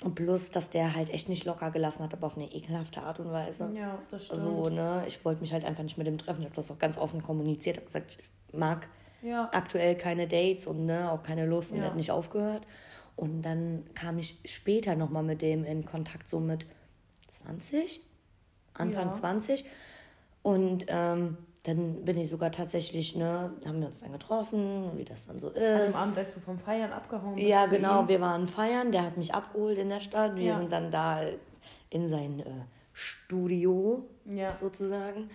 [0.02, 3.20] Und plus, dass der halt echt nicht locker gelassen hat, aber auf eine ekelhafte Art
[3.20, 3.70] und Weise.
[3.74, 4.40] Ja, das stimmt.
[4.40, 6.40] Also, ne, ich wollte mich halt einfach nicht mit dem treffen.
[6.40, 7.76] Ich habe das auch ganz offen kommuniziert.
[7.76, 8.88] Ich habe gesagt, ich mag
[9.20, 9.50] ja.
[9.52, 11.84] aktuell keine Dates und ne, auch keine Lust und ja.
[11.84, 12.62] hat nicht aufgehört.
[13.14, 16.66] Und dann kam ich später nochmal mit dem in Kontakt, so mit
[17.28, 18.00] 20,
[18.74, 19.12] Anfang ja.
[19.12, 19.64] 20.
[20.42, 25.26] Und ähm, dann bin ich sogar tatsächlich, ne, haben wir uns dann getroffen, wie das
[25.26, 25.94] dann so ist.
[25.94, 27.46] Dem Abend, dass du vom Feiern abgehauen bist.
[27.46, 30.36] Ja, genau, wir waren feiern, der hat mich abgeholt in der Stadt.
[30.36, 30.58] Wir ja.
[30.58, 31.20] sind dann da
[31.90, 32.44] in sein äh,
[32.94, 34.50] Studio ja.
[34.50, 35.28] sozusagen.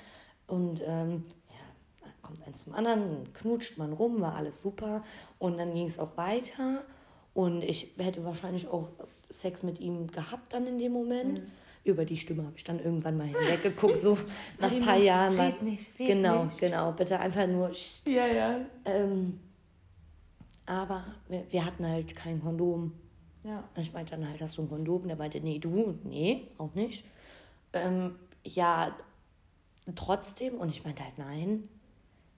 [0.47, 1.25] Und ähm,
[2.23, 5.03] kommt eins zum anderen, knutscht man rum, war alles super.
[5.37, 6.83] Und dann ging es auch weiter.
[7.33, 8.89] Und ich hätte wahrscheinlich auch
[9.29, 11.39] Sex mit ihm gehabt dann in dem Moment.
[11.39, 11.51] Mhm.
[11.85, 14.17] Über die Stimme habe ich dann irgendwann mal hinweggeguckt, so
[14.59, 15.39] nach ein paar Jahren.
[15.39, 16.59] Red nicht, red genau, nicht.
[16.59, 16.91] genau.
[16.91, 17.71] Bitte einfach nur.
[18.07, 18.59] Ja, ja.
[18.83, 19.39] Ähm,
[20.65, 22.91] aber wir, wir, hatten halt kein Kondom.
[23.43, 23.63] Ja.
[23.75, 25.03] Und ich meinte dann halt, hast du ein Kondom?
[25.03, 25.97] Und der meinte, nee, du?
[26.03, 27.05] Nee, auch nicht.
[27.71, 28.93] Ähm, ja,
[29.95, 30.55] trotzdem.
[30.55, 31.69] Und ich meinte halt, nein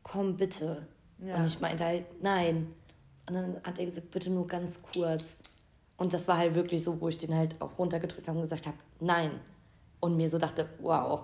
[0.08, 0.88] komm bitte.
[1.20, 1.36] Ja.
[1.36, 2.74] Und ich meinte halt, nein.
[3.28, 5.36] Und dann hat er gesagt, bitte nur ganz kurz.
[5.98, 8.68] Und das war halt wirklich so, wo ich den halt auch runtergedrückt habe und gesagt
[8.68, 9.32] habe, nein.
[10.00, 11.24] Und mir so dachte, wow,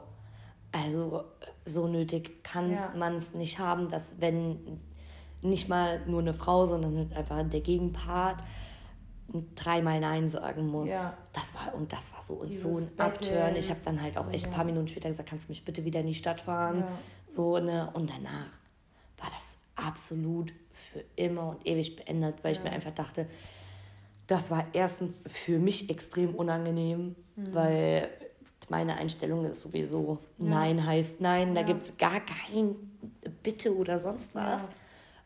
[0.71, 1.23] also
[1.65, 2.91] so nötig kann ja.
[2.97, 4.81] man es nicht haben, dass wenn
[5.43, 8.41] nicht mal nur eine Frau, sondern halt einfach der Gegenpart
[9.55, 10.89] dreimal Nein sagen muss.
[10.89, 11.13] Ja.
[11.31, 13.55] Das war und das war so Dieses so ein Abturn.
[13.55, 15.85] Ich habe dann halt auch echt ein paar Minuten später gesagt, kannst du mich bitte
[15.85, 16.79] wieder in die Stadt fahren?
[16.79, 16.87] Ja.
[17.27, 18.49] So ne und danach
[19.17, 22.57] war das absolut für immer und ewig beendet, weil ja.
[22.57, 23.27] ich mir einfach dachte,
[24.27, 27.53] das war erstens für mich extrem unangenehm, mhm.
[27.53, 28.09] weil
[28.69, 30.49] meine Einstellung ist sowieso, ja.
[30.49, 31.67] Nein heißt Nein, da ja.
[31.67, 32.75] gibt es gar kein
[33.43, 34.69] Bitte oder sonst was.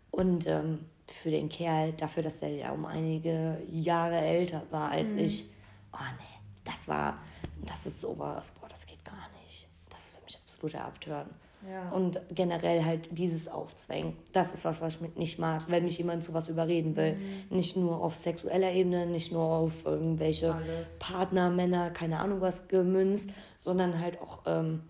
[0.10, 5.12] Und ähm, für den Kerl, dafür, dass der ja um einige Jahre älter war als
[5.12, 5.19] mhm.
[5.19, 5.45] ich,
[5.93, 7.19] oh nee, das war,
[7.65, 9.67] das ist sowas, boah, das geht gar nicht.
[9.89, 11.29] Das ist für mich absoluter Abtören.
[11.69, 11.89] Ja.
[11.89, 14.13] Und generell halt dieses Aufzwängen.
[14.32, 17.15] Das ist was, was ich nicht mag, wenn mich jemand zu was überreden will.
[17.15, 17.58] Mhm.
[17.58, 20.97] Nicht nur auf sexueller Ebene, nicht nur auf irgendwelche Alles.
[20.99, 23.32] Partner, Männer, keine Ahnung was gemünzt,
[23.63, 24.43] sondern halt auch.
[24.45, 24.84] Ähm,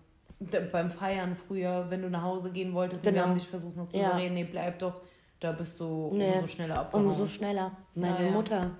[0.70, 3.10] beim Feiern früher, wenn du nach Hause gehen wolltest genau.
[3.10, 4.10] und wir haben dich versucht noch zu ja.
[4.10, 5.00] überreden, nee, bleib doch,
[5.40, 6.32] da bist du nee.
[6.34, 7.06] umso schneller abgehauen.
[7.06, 7.72] Umso schneller.
[7.96, 8.70] Meine ja, Mutter,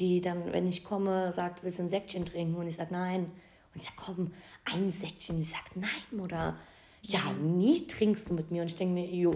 [0.00, 2.56] die dann, wenn ich komme, sagt, willst du ein Säckchen trinken?
[2.56, 3.26] Und ich sage, nein.
[3.26, 3.30] Und
[3.76, 4.32] ich sage, komm,
[4.74, 5.36] ein Säckchen.
[5.36, 6.56] Und ich sage, nein, Mutter
[7.06, 8.62] ja, nie trinkst du mit mir.
[8.62, 9.34] Und ich denke mir, jo,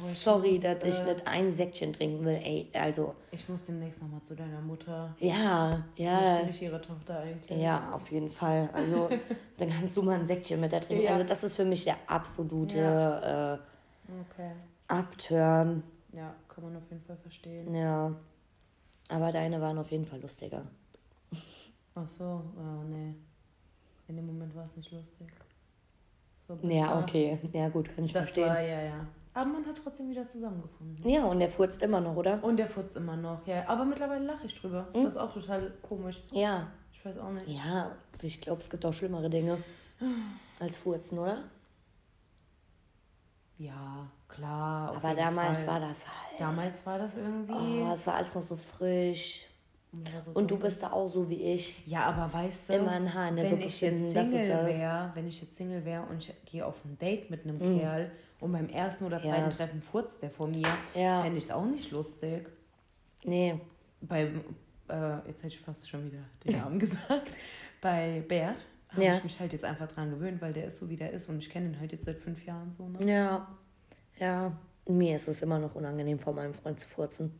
[0.00, 2.40] sorry, muss, dass ich äh, nicht ein Säckchen trinken will.
[2.42, 3.14] Ey, also.
[3.30, 5.14] Ich muss demnächst nochmal zu deiner Mutter.
[5.20, 6.38] Ja, ja.
[6.38, 7.60] Bin ich ihre Tochter eigentlich?
[7.60, 8.68] Ja, auf jeden Fall.
[8.72, 9.08] Also,
[9.58, 11.04] dann kannst du mal ein Säckchen mit der trinken.
[11.04, 11.14] Ja.
[11.14, 13.54] Also, das ist für mich der absolute ja.
[13.54, 13.58] äh,
[14.30, 14.52] okay.
[14.88, 15.82] Abturn.
[16.12, 17.74] Ja, kann man auf jeden Fall verstehen.
[17.74, 18.14] Ja.
[19.08, 20.64] Aber deine waren auf jeden Fall lustiger.
[21.94, 23.14] Ach so, oh, nee.
[24.08, 25.28] In dem Moment war es nicht lustig.
[26.60, 27.38] So ja, okay.
[27.52, 28.48] Ja, gut, kann ich das verstehen.
[28.48, 29.06] War, ja, ja.
[29.34, 31.08] Aber man hat trotzdem wieder zusammengefunden.
[31.08, 32.42] Ja, und der furzt immer noch, oder?
[32.44, 33.66] Und der furzt immer noch, ja.
[33.66, 34.88] Aber mittlerweile lache ich drüber.
[34.92, 35.04] Hm?
[35.04, 36.22] Das ist auch total komisch.
[36.32, 36.68] Ja.
[36.92, 37.48] Ich weiß auch nicht.
[37.48, 39.58] Ja, ich glaube, es gibt auch schlimmere Dinge
[40.60, 41.44] als Furzen, oder?
[43.58, 44.94] Ja, klar.
[44.96, 45.66] Aber damals Fall.
[45.68, 46.40] war das halt.
[46.40, 47.52] Damals war das irgendwie.
[47.52, 49.46] Oh, es war alles noch so frisch.
[50.20, 51.86] So und du bist da auch so wie ich.
[51.86, 55.28] Ja, aber weißt du, immer ein Haar in der wenn ich jetzt Single wäre, wenn
[55.28, 57.78] ich jetzt Single wäre und ich gehe auf ein Date mit einem mhm.
[57.78, 59.48] Kerl und beim ersten oder zweiten ja.
[59.48, 61.20] Treffen furzt der vor mir, ja.
[61.22, 62.48] fände ich es auch nicht lustig.
[63.24, 63.60] Nee.
[64.00, 64.40] Beim,
[64.88, 67.30] äh, jetzt hätte ich fast schon wieder den Namen gesagt,
[67.82, 69.16] bei Bert habe ja.
[69.16, 71.38] ich mich halt jetzt einfach dran gewöhnt, weil der ist so, wie der ist und
[71.38, 72.88] ich kenne ihn halt jetzt seit fünf Jahren so.
[72.88, 73.12] Ne?
[73.12, 73.46] Ja,
[74.18, 74.52] ja.
[74.88, 77.32] Mir ist es immer noch unangenehm, vor meinem Freund zu furzen.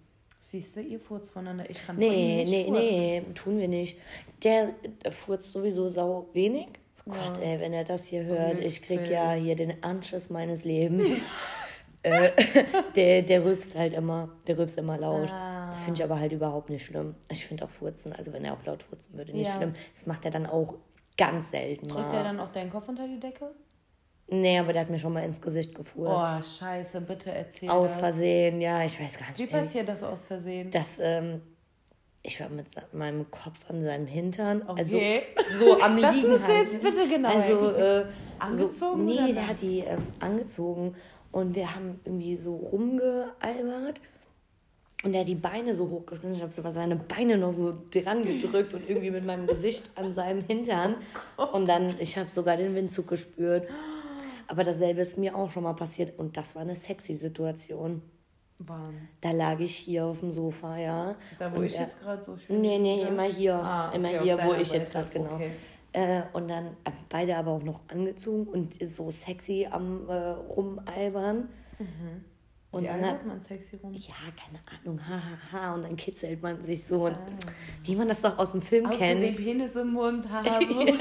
[0.44, 1.70] Siehst du, ihr furzt voneinander.
[1.70, 2.72] Ich kann nee, nee, furzen.
[2.72, 3.96] nee, tun wir nicht.
[4.42, 4.74] Der
[5.08, 6.66] furzt sowieso sau wenig.
[7.06, 7.12] Ja.
[7.14, 11.06] Gott, ey, wenn er das hier hört, ich krieg ja hier den Anschiss meines Lebens.
[12.02, 12.30] äh,
[12.96, 15.30] der, der rülpst halt immer, der rülpst immer laut.
[15.30, 15.70] Ah.
[15.70, 17.14] Das finde ich aber halt überhaupt nicht schlimm.
[17.30, 19.54] Ich finde auch Furzen, also wenn er auch laut furzen würde, nicht ja.
[19.54, 19.74] schlimm.
[19.94, 20.74] Das macht er dann auch
[21.16, 22.16] ganz selten Drückt mal.
[22.16, 23.52] er dann auch deinen Kopf unter die Decke?
[24.32, 26.38] Nee, aber der hat mir schon mal ins Gesicht gefurzt.
[26.38, 27.98] Oh, scheiße, bitte erzähl Aus das.
[27.98, 29.38] Versehen, ja, ich weiß gar nicht.
[29.38, 30.70] Wie passiert das aus Versehen?
[30.70, 31.42] Das, ähm,
[32.22, 34.62] ich war mit meinem Kopf an seinem Hintern.
[34.62, 35.22] Also okay.
[35.36, 36.30] Also so am das Liegen.
[36.30, 36.72] Das halt.
[36.72, 37.28] jetzt bitte genau.
[37.28, 38.04] Also, äh,
[38.38, 38.78] angezogen?
[38.78, 40.94] So, nee, der hat die äh, angezogen
[41.30, 44.00] und wir haben irgendwie so rumgealbert.
[45.04, 46.36] Und er hat die Beine so hochgeschmissen.
[46.36, 50.14] Ich habe so seine Beine noch so dran gedrückt und irgendwie mit meinem Gesicht an
[50.14, 50.94] seinem Hintern.
[51.36, 53.66] Oh und dann, ich habe sogar den Windzug gespürt.
[54.48, 56.18] Aber dasselbe ist mir auch schon mal passiert.
[56.18, 58.02] Und das war eine sexy Situation.
[58.58, 59.08] Wann?
[59.20, 61.16] Da lag ich hier auf dem Sofa, ja.
[61.38, 62.60] Da, wo und ich jetzt gerade so schön.
[62.60, 63.54] Nee, nee, immer hier.
[63.54, 65.34] Ah, okay, immer hier, wo ich jetzt gerade, genau.
[65.34, 65.50] Okay.
[65.92, 71.48] Äh, und dann äh, beide aber auch noch angezogen und so sexy am äh, Rumalbern.
[71.78, 72.24] Mhm.
[72.72, 73.92] Und Wie dann hat man sexy rum?
[73.92, 75.52] Ja, keine Ahnung, hahaha.
[75.52, 75.74] Ha, ha.
[75.74, 77.04] Und dann kitzelt man sich so.
[77.04, 77.50] Und ah.
[77.84, 79.22] wie man das doch aus dem Film aus kennt.
[79.22, 80.80] Den Penis im Mund, haha, so.
[80.80, 80.94] ja,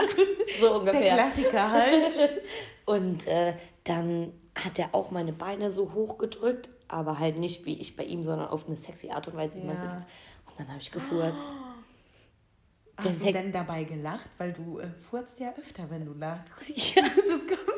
[0.60, 1.02] so ungefähr.
[1.02, 2.42] Der Klassiker halt.
[2.86, 3.54] und äh,
[3.86, 8.24] dann hat er auch meine Beine so hochgedrückt, aber halt nicht wie ich bei ihm,
[8.24, 9.68] sondern auf eine sexy Art und Weise, wie ja.
[9.68, 9.84] man so.
[9.86, 11.50] Und dann habe ich gefurzt.
[12.98, 14.30] Hast du denn dabei gelacht?
[14.38, 16.54] Weil du äh, furzt ja öfter, wenn du lachst.
[16.96, 17.04] Ja.
[17.04, 17.71] Das kommt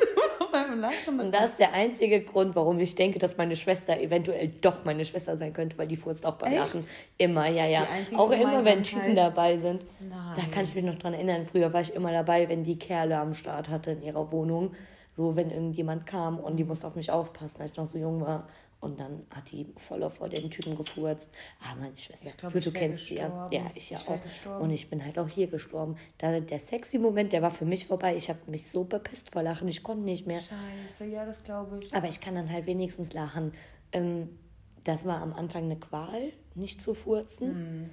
[0.54, 1.20] beim Lachen.
[1.20, 5.04] Und das ist der einzige Grund, warum ich denke, dass meine Schwester eventuell doch meine
[5.04, 6.76] Schwester sein könnte, weil die furzt auch beim Echt?
[6.76, 6.86] Lachen.
[7.18, 7.86] Immer, ja, ja.
[8.16, 9.84] Auch immer, wenn Typen dabei sind.
[10.00, 10.34] Nein.
[10.36, 11.44] Da kann ich mich noch dran erinnern.
[11.44, 14.72] Früher war ich immer dabei, wenn die Kerle am Start hatte in ihrer Wohnung.
[15.18, 18.22] So, wenn irgendjemand kam und die musste auf mich aufpassen, als ich noch so jung
[18.22, 18.48] war.
[18.84, 21.30] Und dann hat die voller vor den Typen gefurzt.
[21.62, 23.48] Ah, meine Schwester, ich glaub, du kennst sie ja.
[23.50, 24.22] Ja, ich ja ich auch.
[24.22, 24.62] Gestorben.
[24.62, 25.96] Und ich bin halt auch hier gestorben.
[26.18, 28.14] Da, der sexy Moment, der war für mich vorbei.
[28.18, 30.42] Ich habe mich so bepisst vor Lachen, ich konnte nicht mehr.
[30.42, 31.96] Scheiße, ja, das glaube ich.
[31.96, 33.54] Aber ich kann dann halt wenigstens lachen.
[33.94, 34.38] Ähm,
[34.84, 37.56] das war am Anfang eine Qual, nicht zu furzen.
[37.56, 37.90] Hm.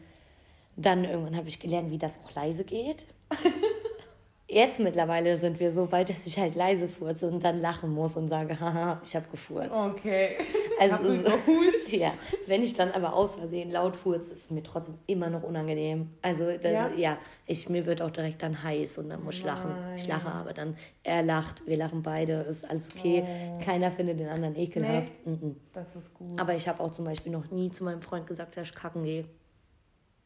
[0.77, 3.05] Dann irgendwann habe ich gelernt, wie das auch leise geht.
[4.53, 8.17] Jetzt mittlerweile sind wir so weit, dass ich halt leise furze und dann lachen muss
[8.17, 9.71] und sage, haha, ich habe gefurzt.
[9.71, 10.39] Okay.
[10.81, 11.25] Also so,
[11.97, 12.13] ja,
[12.47, 16.11] wenn ich dann aber aus Versehen laut furze, ist es mir trotzdem immer noch unangenehm.
[16.23, 19.45] Also dann, ja, ja ich, mir wird auch direkt dann heiß und dann muss ich
[19.45, 19.75] lachen.
[19.97, 23.25] Ich lache aber dann, er lacht, wir lachen beide, ist alles okay.
[23.27, 23.61] Oh.
[23.61, 25.13] Keiner findet den anderen ekelhaft.
[25.25, 25.57] Nee, mhm.
[25.73, 26.41] Das ist gut.
[26.41, 29.05] Aber ich habe auch zum Beispiel noch nie zu meinem Freund gesagt, dass ich kacken
[29.05, 29.27] gehe.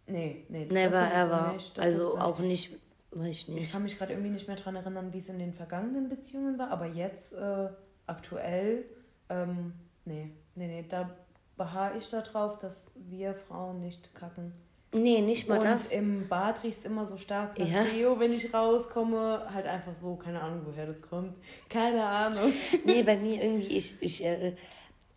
[0.06, 0.66] Nee, nee.
[0.66, 1.54] Never ever.
[1.78, 2.72] Also auch nicht
[3.14, 3.64] Weiß ich nicht.
[3.66, 6.58] Ich kann mich gerade irgendwie nicht mehr daran erinnern, wie es in den vergangenen Beziehungen
[6.58, 7.68] war, aber jetzt äh,
[8.06, 8.86] aktuell,
[9.28, 9.72] ähm,
[10.04, 11.10] nee, nee, nee, da
[11.56, 14.52] beharre ich darauf, dass wir Frauen nicht kacken.
[14.92, 15.88] Nee, nicht mal und das.
[15.88, 17.82] im Bad riecht es immer so stark nach ja.
[17.82, 19.44] Deo, wenn ich rauskomme.
[19.52, 21.34] Halt einfach so, keine Ahnung, woher das kommt.
[21.68, 22.52] Keine Ahnung.
[22.84, 24.54] Nee, bei mir irgendwie, ich, ich äh,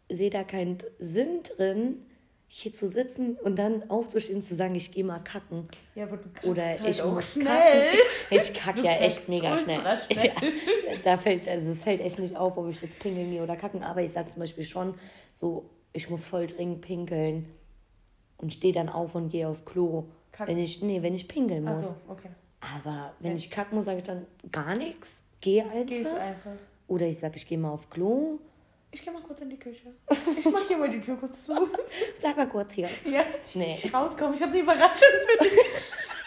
[0.10, 2.07] sehe da keinen Sinn drin,
[2.50, 5.68] hier zu sitzen und dann aufzustehen und zu sagen, ich gehe mal kacken.
[5.96, 7.46] Ja, aber du kackst Oder halt ich muss schnell.
[7.46, 8.00] kacken.
[8.30, 9.80] Ich kacke ja echt mega schnell.
[9.80, 10.54] schnell.
[10.90, 13.58] Ich, da fällt, also es fällt echt nicht auf, ob ich jetzt pinkeln gehe oder
[13.58, 13.84] kacken.
[13.84, 14.96] Aber ich sage zum Beispiel schon
[15.34, 17.48] so, ich muss voll dringend pinkeln
[18.38, 20.06] und stehe dann auf und gehe auf Klo.
[20.32, 20.56] Kacken.
[20.56, 21.90] Wenn ich, nee, wenn ich pinkeln muss.
[21.90, 22.30] So, okay.
[22.62, 23.38] Aber wenn ja.
[23.38, 25.22] ich kacken muss, sage ich dann gar nichts.
[25.42, 25.86] Gehe einfach.
[25.86, 26.52] Gehst einfach.
[26.88, 28.40] Oder ich sage, ich gehe mal auf Klo
[28.92, 29.94] ich gehe mal kurz in die Küche.
[30.38, 31.54] Ich mache hier mal die Tür kurz zu.
[32.20, 32.90] Bleib mal kurz hier.
[33.06, 33.26] Ja.
[33.54, 33.80] Nee.
[33.82, 34.36] Ich rauskomme.
[34.36, 35.54] Ich habe eine Überraschung für dich.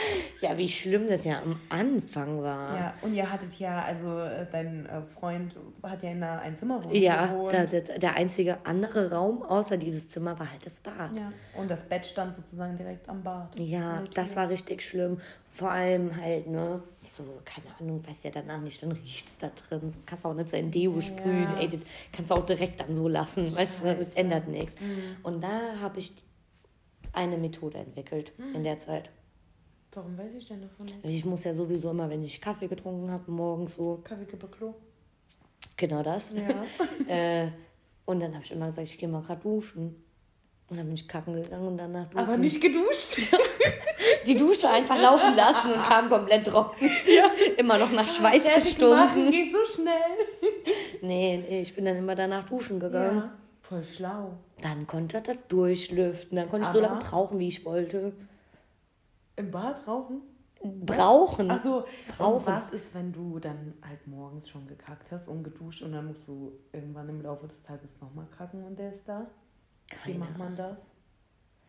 [0.40, 2.76] ja, wie schlimm das ja am Anfang war.
[2.76, 6.94] Ja, und ihr hattet ja, also äh, dein äh, Freund hat ja in einer Einzimmerwohnung
[6.94, 7.52] ja, gewohnt.
[7.52, 11.16] Ja, der, der einzige andere Raum außer dieses Zimmer war halt das Bad.
[11.16, 13.58] Ja, und das Bett stand sozusagen direkt am Bad.
[13.58, 15.20] Ja, das war richtig schlimm.
[15.52, 19.48] Vor allem halt, ne, so, keine Ahnung, weiß ja danach nicht, dann riecht es da
[19.48, 19.88] drin.
[19.88, 21.58] So, kannst auch nicht sein Deo sprühen, ja.
[21.60, 21.80] ey, das
[22.12, 24.78] kannst du auch direkt dann so lassen, weißt du, das ändert nichts.
[24.80, 25.16] Mhm.
[25.22, 26.12] Und da habe ich
[27.12, 28.54] eine Methode entwickelt mhm.
[28.54, 29.10] in der Zeit.
[29.96, 30.98] Warum weiß ich denn davon nicht?
[31.02, 34.02] Ich muss ja sowieso immer, wenn ich Kaffee getrunken habe, morgens so.
[34.04, 34.74] Kaffee, Kippe, Klo.
[35.74, 36.34] Genau das.
[36.34, 36.66] Ja.
[37.08, 37.48] äh,
[38.04, 40.04] und dann habe ich immer gesagt, ich gehe mal gerade duschen.
[40.68, 42.18] Und dann bin ich kacken gegangen und danach duschen.
[42.18, 43.26] Aber nicht geduscht?
[44.26, 46.90] Die Dusche einfach laufen lassen und kam komplett trocken.
[47.06, 47.30] Ja.
[47.56, 49.30] Immer noch nach Schweiß gestunken.
[49.30, 50.52] geht so schnell.
[51.00, 53.18] Nee, nee, ich bin dann immer danach duschen gegangen.
[53.18, 53.32] Ja,
[53.62, 54.32] voll schlau.
[54.60, 56.36] Dann konnte er das durchlüften.
[56.36, 58.12] Dann konnte ich so lange brauchen, wie ich wollte.
[59.36, 60.22] Im Bad rauchen?
[60.62, 61.50] Brauchen.
[61.50, 61.84] Also,
[62.16, 62.46] brauchen.
[62.46, 66.26] was ist, wenn du dann halt morgens schon gekackt hast und geduscht und dann musst
[66.26, 69.26] du irgendwann im Laufe des Tages nochmal kacken und der ist da?
[69.90, 70.86] Keine Wie macht man das?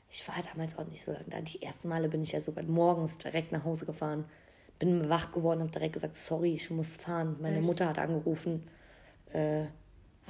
[0.10, 1.42] Ich war damals auch nicht so lange da.
[1.42, 4.24] Die ersten Male bin ich ja sogar morgens direkt nach Hause gefahren.
[4.80, 7.36] Bin wach geworden, habe direkt gesagt, sorry, ich muss fahren.
[7.42, 7.68] Meine Echt?
[7.68, 8.64] Mutter hat angerufen.
[9.34, 9.66] Äh,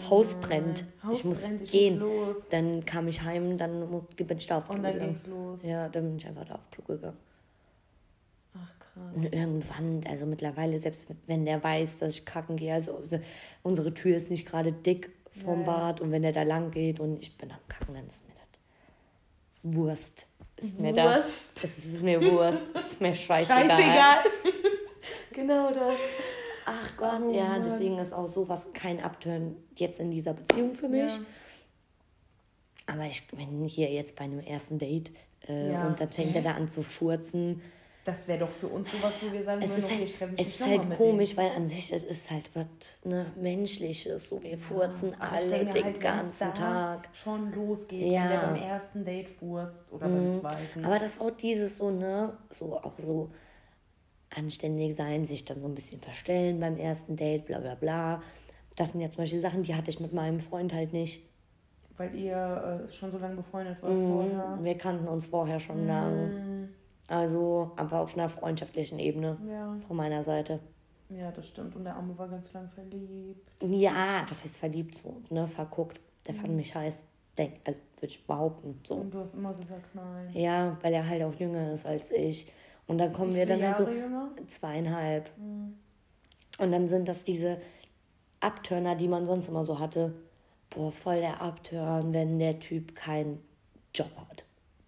[0.09, 0.85] Haus brennt.
[1.03, 1.99] Haus ich muss brennt, ich gehen.
[1.99, 5.13] Muss dann kam ich heim, dann muss, bin ich da auf Klo Und dann gegangen.
[5.13, 5.63] ging's los.
[5.63, 7.17] Ja, dann bin ich einfach da auf Klo gegangen.
[8.97, 9.15] Krass.
[9.15, 13.01] Und irgendwann, also mittlerweile, selbst wenn der weiß, dass ich kacken gehe, also
[13.63, 16.99] unsere Tür ist nicht gerade dick vom ja, Bad und wenn der da lang geht
[16.99, 20.27] und ich bin am Kacken, dann ist mir das Wurst.
[20.57, 21.49] Ist mir Wurst.
[21.55, 21.63] das.
[21.63, 22.71] Es ist mir Wurst.
[22.71, 23.69] ist mir scheißegal.
[23.69, 24.17] Scheißegal.
[25.31, 25.99] genau das.
[26.65, 27.63] Ach Gott, oh, ja, Mann.
[27.63, 31.15] deswegen ist auch sowas kein Abturn jetzt in dieser Beziehung für mich.
[31.15, 31.21] Ja.
[32.87, 35.11] Aber ich bin hier jetzt bei einem ersten Date
[35.47, 35.87] äh, ja.
[35.87, 37.61] und dann fängt er da an zu furzen.
[38.07, 40.89] Das wäre doch für uns sowas, wo wir sagen es ist halt, Es ist halt
[40.91, 44.29] komisch, weil an sich es ist halt was ne, Menschliches.
[44.29, 47.09] So, wir ja, furzen alle den halt, ganzen Tag.
[47.11, 48.23] Schon losgeht, ja.
[48.23, 50.39] wenn der beim ersten Date furzt oder mhm.
[50.39, 50.85] beim zweiten.
[50.85, 53.29] Aber das auch dieses so, ne, so auch so
[54.33, 58.21] anständig sein, sich dann so ein bisschen verstellen beim ersten Date, bla bla bla.
[58.77, 61.23] Das sind ja zum Beispiel Sachen, die hatte ich mit meinem Freund halt nicht.
[61.97, 64.59] Weil ihr äh, schon so lange befreundet wart mm, vorher?
[64.61, 65.87] Wir kannten uns vorher schon mm.
[65.87, 66.56] lang.
[67.07, 69.77] Also, aber auf einer freundschaftlichen Ebene ja.
[69.87, 70.59] von meiner Seite.
[71.09, 71.75] Ja, das stimmt.
[71.75, 73.49] Und der Arme war ganz lang verliebt.
[73.61, 75.47] Ja, was heißt verliebt so, ne?
[75.47, 76.01] Verguckt.
[76.27, 76.39] Der mhm.
[76.39, 77.03] fand mich heiß.
[77.37, 78.79] Denk, also würde ich behaupten.
[78.83, 78.95] So.
[78.95, 80.31] Und du hast immer gesagt, nein.
[80.33, 82.51] Ja, weil er halt auch jünger ist als ich.
[82.87, 84.31] Und dann kommen wir dann halt so jünger?
[84.47, 85.31] zweieinhalb.
[85.37, 85.75] Mhm.
[86.59, 87.61] Und dann sind das diese
[88.41, 90.13] Abturner, die man sonst immer so hatte.
[90.69, 93.39] Boah, voll der Abturn, wenn der Typ keinen
[93.93, 94.46] Job hat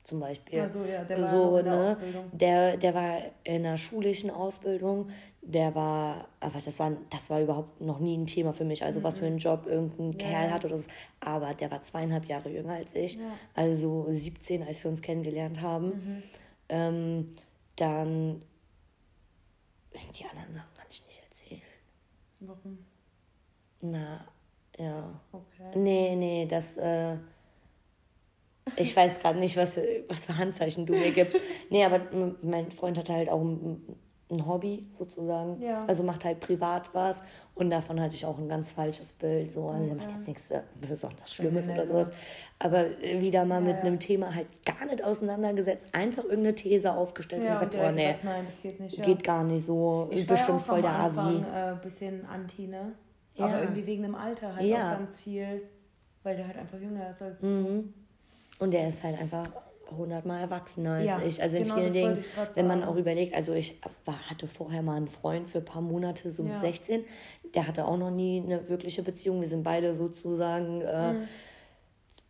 [0.10, 0.60] zum Beispiel.
[0.60, 1.92] Also, ja, der war so, in der ne?
[1.92, 2.26] Ausbildung.
[2.34, 5.10] Der, der war in einer schulischen Ausbildung,
[5.42, 8.84] der war, aber das war, das war überhaupt noch nie ein Thema für mich.
[8.84, 9.04] Also mhm.
[9.04, 10.18] was für einen Job irgendein ja.
[10.18, 10.90] Kerl hat oder so.
[11.20, 13.16] Aber der war zweieinhalb Jahre jünger als ich.
[13.16, 13.22] Ja.
[13.54, 15.88] Also 17, als wir uns kennengelernt haben.
[15.88, 16.24] Mhm.
[16.70, 17.36] Ähm,
[17.76, 18.42] dann
[19.94, 21.62] die anderen Sachen kann ich nicht erzählen.
[22.42, 22.86] Warum?
[23.82, 24.26] Na,
[24.78, 25.22] ja.
[25.32, 25.78] Okay.
[25.78, 27.16] Nee, nee, das, äh,
[28.76, 31.40] ich weiß gerade nicht, was für, was für Handzeichen du mir gibst.
[31.70, 32.02] Nee, aber
[32.42, 33.82] mein Freund hat halt auch ein,
[34.32, 35.62] ein Hobby sozusagen.
[35.62, 35.86] Ja.
[35.88, 37.24] Also macht halt privat was.
[37.56, 39.52] Und davon hatte ich auch ein ganz falsches Bild.
[39.52, 39.68] So.
[39.68, 39.92] Also okay.
[39.92, 42.12] er macht jetzt nichts äh, besonders Schlimmes oder sowas.
[42.60, 43.82] Aber wieder mal ja, mit ja.
[43.82, 45.88] einem Thema halt gar nicht auseinandergesetzt.
[45.94, 49.02] Einfach irgendeine These aufgestellt ja, und gesagt, oh nee, gesagt, nein, das geht nicht.
[49.02, 50.08] Geht gar nicht so.
[50.12, 51.20] Ich bestimmt voll der Asi.
[51.20, 52.94] Ein äh, bisschen anti, ne?
[53.38, 55.62] Aber irgendwie wegen dem Alter halt auch ganz viel.
[56.22, 57.46] Weil der halt einfach jünger ist als du.
[57.46, 57.94] Mhm.
[58.60, 59.50] Und der ist halt einfach
[59.98, 61.42] hundertmal erwachsener als ja, ich.
[61.42, 62.24] Also in genau, vielen Dingen,
[62.56, 65.82] wenn man auch überlegt, also ich war, hatte vorher mal einen Freund für ein paar
[65.82, 66.60] Monate, so mit ja.
[66.60, 67.04] 16.
[67.56, 69.42] Der hatte auch noch nie eine wirkliche Beziehung.
[69.42, 71.28] Wir sind beide sozusagen äh, mhm.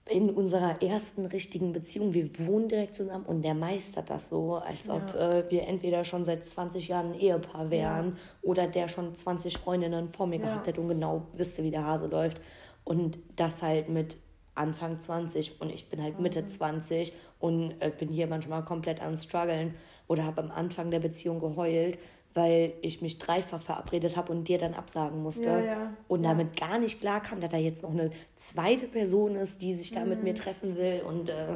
[0.10, 2.14] in unserer ersten richtigen Beziehung.
[2.14, 4.96] Wir wohnen direkt zusammen und der meistert das so, als ja.
[4.96, 9.58] ob äh, wir entweder schon seit 20 Jahren ein Ehepaar wären oder der schon 20
[9.58, 12.42] Freundinnen vor mir gehabt hätte und genau wüsste, wie der Hase läuft.
[12.86, 14.18] Und das halt mit
[14.60, 19.18] Anfang 20 und ich bin halt Mitte 20 und äh, bin hier manchmal komplett am
[19.18, 19.74] struggeln
[20.08, 21.98] oder habe am Anfang der Beziehung geheult,
[22.34, 25.94] weil ich mich dreifach verabredet habe und dir dann absagen musste ja, ja.
[26.08, 26.30] und ja.
[26.30, 29.92] damit gar nicht klar kam, dass da jetzt noch eine zweite Person ist, die sich
[29.92, 30.10] da mhm.
[30.10, 30.38] mit mir mhm.
[30.38, 31.56] treffen will und äh,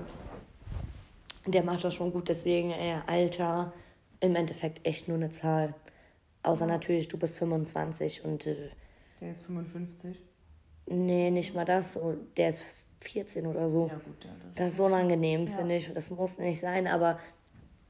[1.46, 3.74] der macht das schon gut, deswegen, ey, Alter,
[4.22, 5.74] im Endeffekt echt nur eine Zahl.
[6.44, 8.48] Außer natürlich, du bist 25 und.
[8.48, 8.70] Äh,
[9.20, 10.18] der ist 55?
[10.90, 12.00] Nee, nicht mal das.
[12.38, 13.88] Der ist 14 oder so.
[13.88, 15.58] Ja, gut, ja, das, das ist so unangenehm, ja.
[15.58, 15.94] finde ich.
[15.94, 17.20] Das muss nicht sein, aber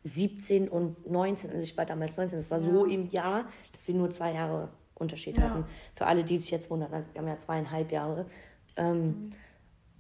[0.04, 3.96] 17 und 19, also ich war damals 19, das war so im Jahr, dass wir
[3.96, 5.66] nur zwei Jahre Unterschied hatten.
[5.94, 8.26] Für alle, die sich jetzt wundern, also wir haben ja zweieinhalb Jahre.
[8.76, 9.34] Ähm, mhm.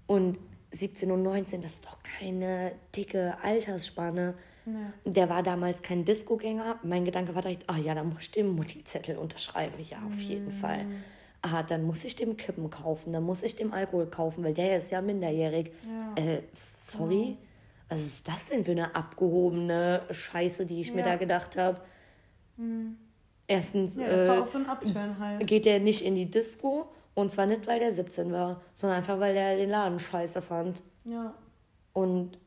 [0.07, 0.39] Und
[0.72, 4.34] 17 und 19, das ist doch keine dicke Altersspanne.
[4.66, 5.11] Ja.
[5.11, 6.80] Der war damals kein Disco-Gänger.
[6.84, 9.76] Mein Gedanke war direkt, ah ja, da muss ich den Mutti-Zettel unterschreiben.
[9.89, 10.51] Ja, auf jeden mhm.
[10.51, 10.86] Fall
[11.43, 14.77] ah, dann muss ich dem Kippen kaufen, dann muss ich dem Alkohol kaufen, weil der
[14.77, 15.71] ist ja minderjährig.
[15.85, 16.23] Ja.
[16.23, 17.29] Äh, sorry?
[17.29, 17.35] Ja.
[17.89, 20.95] Was ist das denn für eine abgehobene Scheiße, die ich ja.
[20.95, 21.81] mir da gedacht habe?
[22.57, 22.97] Mhm.
[23.45, 24.59] Erstens ja, äh, so
[25.19, 25.45] halt.
[25.45, 29.19] geht der nicht in die Disco und zwar nicht, weil der 17 war, sondern einfach,
[29.19, 30.81] weil der den Laden scheiße fand.
[31.03, 31.33] Ja.
[31.91, 32.39] Und,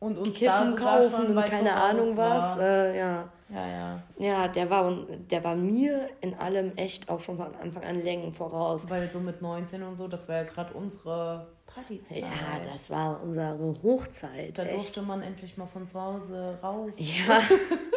[0.00, 2.56] und uns Kippen kaufen und keine Ahnung was.
[2.58, 3.28] Äh, ja.
[3.50, 4.02] Ja, ja.
[4.18, 4.94] Ja, der war,
[5.30, 8.88] der war mir in allem echt auch schon von Anfang an Längen voraus.
[8.90, 12.18] Weil so mit 19 und so, das war ja gerade unsere Partyzeit.
[12.18, 14.58] Ja, das war unsere Hochzeit.
[14.58, 14.74] Da echt.
[14.74, 16.92] durfte man endlich mal von zu Hause raus.
[16.98, 17.40] Ja,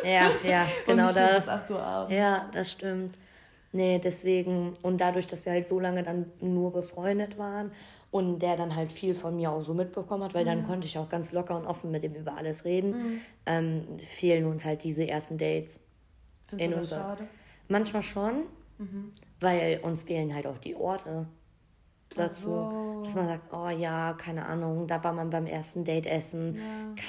[0.03, 1.49] ja, ja, genau das.
[1.49, 2.15] 8 Uhr abends.
[2.15, 3.19] Ja, das stimmt.
[3.73, 7.71] Nee, deswegen, und dadurch, dass wir halt so lange dann nur befreundet waren
[8.12, 10.49] und der dann halt viel von mir auch so mitbekommen hat, weil mhm.
[10.49, 12.91] dann konnte ich auch ganz locker und offen mit ihm über alles reden.
[12.91, 13.22] Mhm.
[13.45, 15.80] Ähm, fehlen uns halt diese ersten Dates.
[16.49, 16.97] Sind in unser...
[16.97, 17.28] schade?
[17.70, 18.43] Manchmal schon,
[18.78, 19.12] mhm.
[19.39, 21.26] weil uns fehlen halt auch die Orte.
[22.18, 22.49] Dazu.
[22.49, 23.01] So.
[23.03, 26.55] Dass man sagt, oh ja, keine Ahnung, da war man beim ersten Date essen.
[26.55, 26.62] Ja.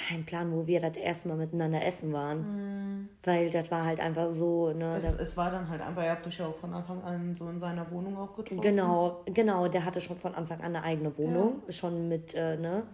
[0.09, 2.39] Kein Plan, wo wir das erste Mal miteinander essen waren.
[2.39, 3.09] Mhm.
[3.23, 4.73] Weil das war halt einfach so.
[4.73, 7.35] Ne, es, es, war dann halt einfach, ihr habt euch ja auch von Anfang an
[7.35, 8.63] so in seiner Wohnung auch getroffen.
[8.63, 11.63] Genau, genau, der hatte schon von Anfang an eine eigene Wohnung.
[11.67, 11.73] Ja.
[11.73, 12.85] Schon mit, äh, ne?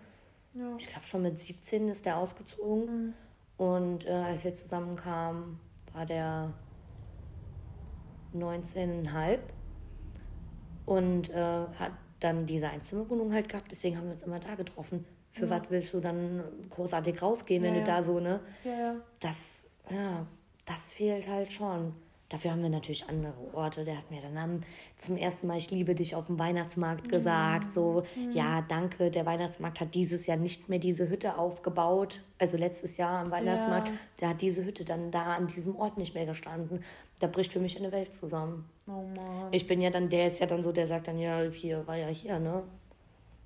[0.54, 0.74] Ja.
[0.78, 2.84] Ich glaube, schon mit 17 ist der ausgezogen.
[2.86, 3.14] Mhm.
[3.58, 5.58] Und äh, als wir zusammenkamen,
[5.92, 6.52] war der
[8.34, 9.38] 19,5
[10.88, 13.70] und äh, hat dann diese Einzimmerwohnung halt gehabt.
[13.70, 15.04] Deswegen haben wir uns immer da getroffen.
[15.30, 15.50] Für ja.
[15.50, 18.40] was willst du dann großartig rausgehen, wenn ja, du da so, ne?
[18.64, 20.26] Ja, Das, ja,
[20.64, 21.94] das fehlt halt schon.
[22.28, 23.84] Dafür haben wir natürlich andere Orte.
[23.86, 24.60] Der hat mir dann am,
[24.98, 27.70] zum ersten Mal, ich liebe dich auf dem Weihnachtsmarkt gesagt.
[27.70, 28.32] So, mhm.
[28.32, 29.10] ja, danke.
[29.10, 32.20] Der Weihnachtsmarkt hat dieses Jahr nicht mehr diese Hütte aufgebaut.
[32.38, 33.88] Also letztes Jahr am Weihnachtsmarkt.
[33.88, 33.94] Ja.
[34.20, 36.84] Der hat diese Hütte dann da an diesem Ort nicht mehr gestanden.
[37.18, 38.68] Da bricht für mich eine Welt zusammen.
[38.86, 39.48] Oh Mann.
[39.52, 41.96] Ich bin ja dann, der ist ja dann so, der sagt dann, ja, hier war
[41.96, 42.62] ja hier, ne?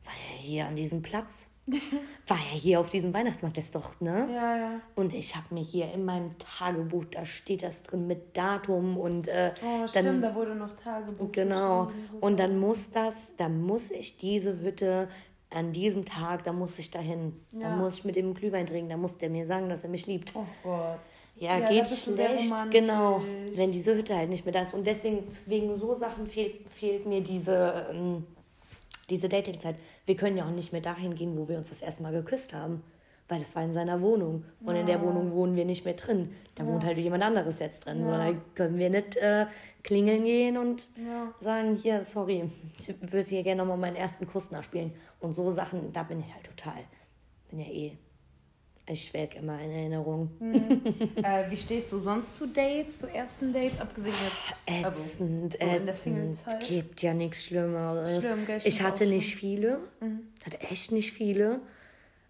[0.04, 1.48] War ja hier an diesem Platz.
[2.26, 4.28] War ja hier auf diesem Weihnachtsmarkt, das ist doch, ne?
[4.32, 4.80] Ja, ja.
[4.96, 9.28] Und ich habe mir hier in meinem Tagebuch, da steht das drin mit Datum und
[9.28, 11.30] äh, oh, stimmt, dann, da wurde noch Tagebuch.
[11.30, 11.90] Genau.
[12.20, 15.08] Und dann muss das, dann muss ich diese Hütte
[15.50, 17.40] an diesem Tag, da muss ich dahin.
[17.52, 17.70] Ja.
[17.70, 20.06] Da muss ich mit dem Glühwein trinken, da muss der mir sagen, dass er mich
[20.06, 20.32] liebt.
[20.34, 20.98] Oh Gott.
[21.36, 23.22] Ja, ja geht schlecht, genau,
[23.54, 24.74] wenn diese Hütte halt nicht mehr da ist.
[24.74, 27.86] Und deswegen, wegen so Sachen fehlt, fehlt mir diese.
[27.92, 28.26] Ähm,
[29.12, 29.76] diese Datingzeit.
[30.06, 32.52] Wir können ja auch nicht mehr dahin gehen, wo wir uns das erste Mal geküsst
[32.52, 32.82] haben.
[33.28, 34.44] Weil das war in seiner Wohnung.
[34.64, 34.80] Und ja.
[34.80, 36.34] in der Wohnung wohnen wir nicht mehr drin.
[36.54, 36.68] Da ja.
[36.68, 38.04] wohnt halt jemand anderes jetzt drin.
[38.06, 38.18] Ja.
[38.18, 39.46] Da können wir nicht äh,
[39.84, 40.88] klingeln gehen und
[41.38, 44.92] sagen, hier, sorry, ich würde hier gerne nochmal meinen ersten Kuss nachspielen.
[45.20, 46.82] Und so Sachen, da bin ich halt total.
[47.48, 47.96] Bin ja eh
[48.86, 50.30] ich schwelge immer in Erinnerung.
[50.40, 50.82] Mhm.
[51.22, 55.84] äh, wie stehst du sonst zu Dates, zu ersten Dates, abgesehen jetzt also, ätzend, also,
[55.84, 56.38] so ätzend.
[56.68, 58.24] Gibt ja nichts Schlimmeres.
[58.24, 60.20] Schlimm, ich, ich hatte nicht viele, mhm.
[60.44, 61.60] hatte echt nicht viele.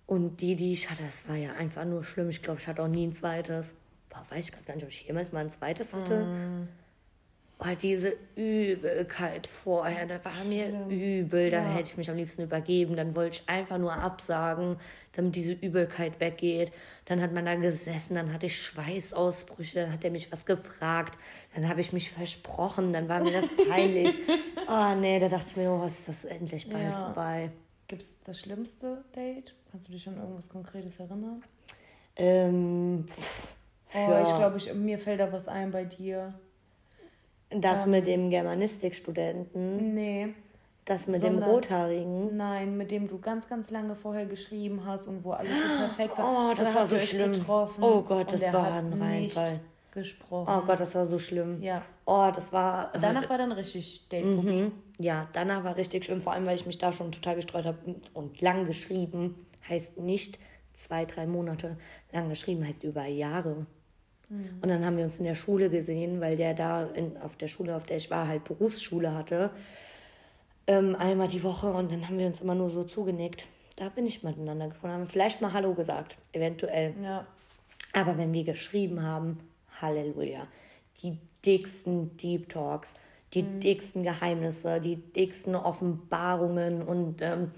[0.06, 2.28] Und die, die ich hatte, das war ja einfach nur schlimm.
[2.28, 3.74] Ich glaube, ich hatte auch nie ein zweites.
[4.10, 6.26] Boah, weiß ich gar nicht, ob ich jemals mal ein zweites hatte.
[6.26, 6.68] Mhm
[7.64, 11.68] oh, diese Übelkeit vorher, da war mir übel, da ja.
[11.70, 12.96] hätte ich mich am liebsten übergeben.
[12.96, 14.76] Dann wollte ich einfach nur absagen,
[15.12, 16.72] damit diese Übelkeit weggeht.
[17.04, 21.18] Dann hat man da gesessen, dann hatte ich Schweißausbrüche, dann hat er mich was gefragt,
[21.54, 24.18] dann habe ich mich versprochen, dann war mir das peinlich.
[24.68, 26.92] oh nee, da dachte ich mir, oh, was ist das endlich bald ja.
[26.92, 27.50] vorbei.
[27.88, 29.54] Gibt es das schlimmste Date?
[29.70, 31.42] Kannst du dich an irgendwas Konkretes erinnern?
[32.16, 33.06] Ähm,
[33.94, 36.34] oh, ich glaube, ich, mir fällt da was ein bei dir.
[37.54, 39.94] Das ähm, mit dem Germanistikstudenten?
[39.94, 40.34] Nee.
[40.84, 42.36] Das mit Sondern, dem Rothaarigen?
[42.36, 46.18] Nein, mit dem du ganz, ganz lange vorher geschrieben hast und wo alles so perfekt
[46.18, 46.50] war.
[46.50, 47.32] Oh, das war so schlimm.
[47.32, 49.60] Getroffen oh Gott, das war ein Reinfall.
[49.92, 50.52] gesprochen.
[50.52, 51.62] Oh Gott, das war so schlimm.
[51.62, 51.82] Ja.
[52.04, 52.92] Oh, das war...
[53.00, 54.62] Danach war dann richtig Datephobie.
[54.62, 54.72] Mhm.
[54.98, 57.78] Ja, danach war richtig schlimm, vor allem, weil ich mich da schon total gestreut habe
[58.12, 60.40] und lang geschrieben heißt nicht
[60.74, 61.76] zwei, drei Monate.
[62.10, 63.66] Lang geschrieben heißt über Jahre.
[64.60, 67.48] Und dann haben wir uns in der Schule gesehen, weil der da in, auf der
[67.48, 69.50] Schule, auf der ich war, halt Berufsschule hatte.
[70.66, 73.46] Ähm, einmal die Woche und dann haben wir uns immer nur so zugenickt.
[73.76, 76.94] Da bin ich miteinander gefunden, haben vielleicht mal Hallo gesagt, eventuell.
[77.02, 77.26] Ja.
[77.92, 79.38] Aber wenn wir geschrieben haben,
[79.80, 80.46] Halleluja,
[81.02, 82.94] die dicksten Deep Talks,
[83.34, 83.60] die mhm.
[83.60, 87.50] dicksten Geheimnisse, die dicksten Offenbarungen und ähm,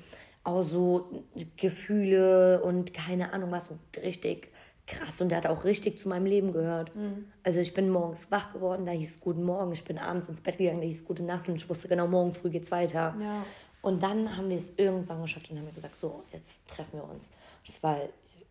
[0.44, 1.24] auch so
[1.56, 3.70] Gefühle und keine Ahnung was,
[4.02, 4.48] richtig
[4.86, 6.94] krass und der hat auch richtig zu meinem Leben gehört.
[6.94, 7.26] Mhm.
[7.42, 9.72] Also ich bin morgens wach geworden, da hieß es Guten Morgen.
[9.72, 12.06] Ich bin abends ins Bett gegangen, da hieß es Gute Nacht und ich wusste genau,
[12.06, 13.14] morgen früh geht's weiter.
[13.20, 13.44] Ja.
[13.82, 17.30] Und dann haben wir es irgendwann geschafft und haben gesagt, so, jetzt treffen wir uns.
[17.66, 17.98] Es war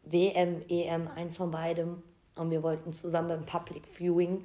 [0.06, 2.04] WM, EM, eins von beidem.
[2.36, 4.44] Und wir wollten zusammen beim Public Viewing,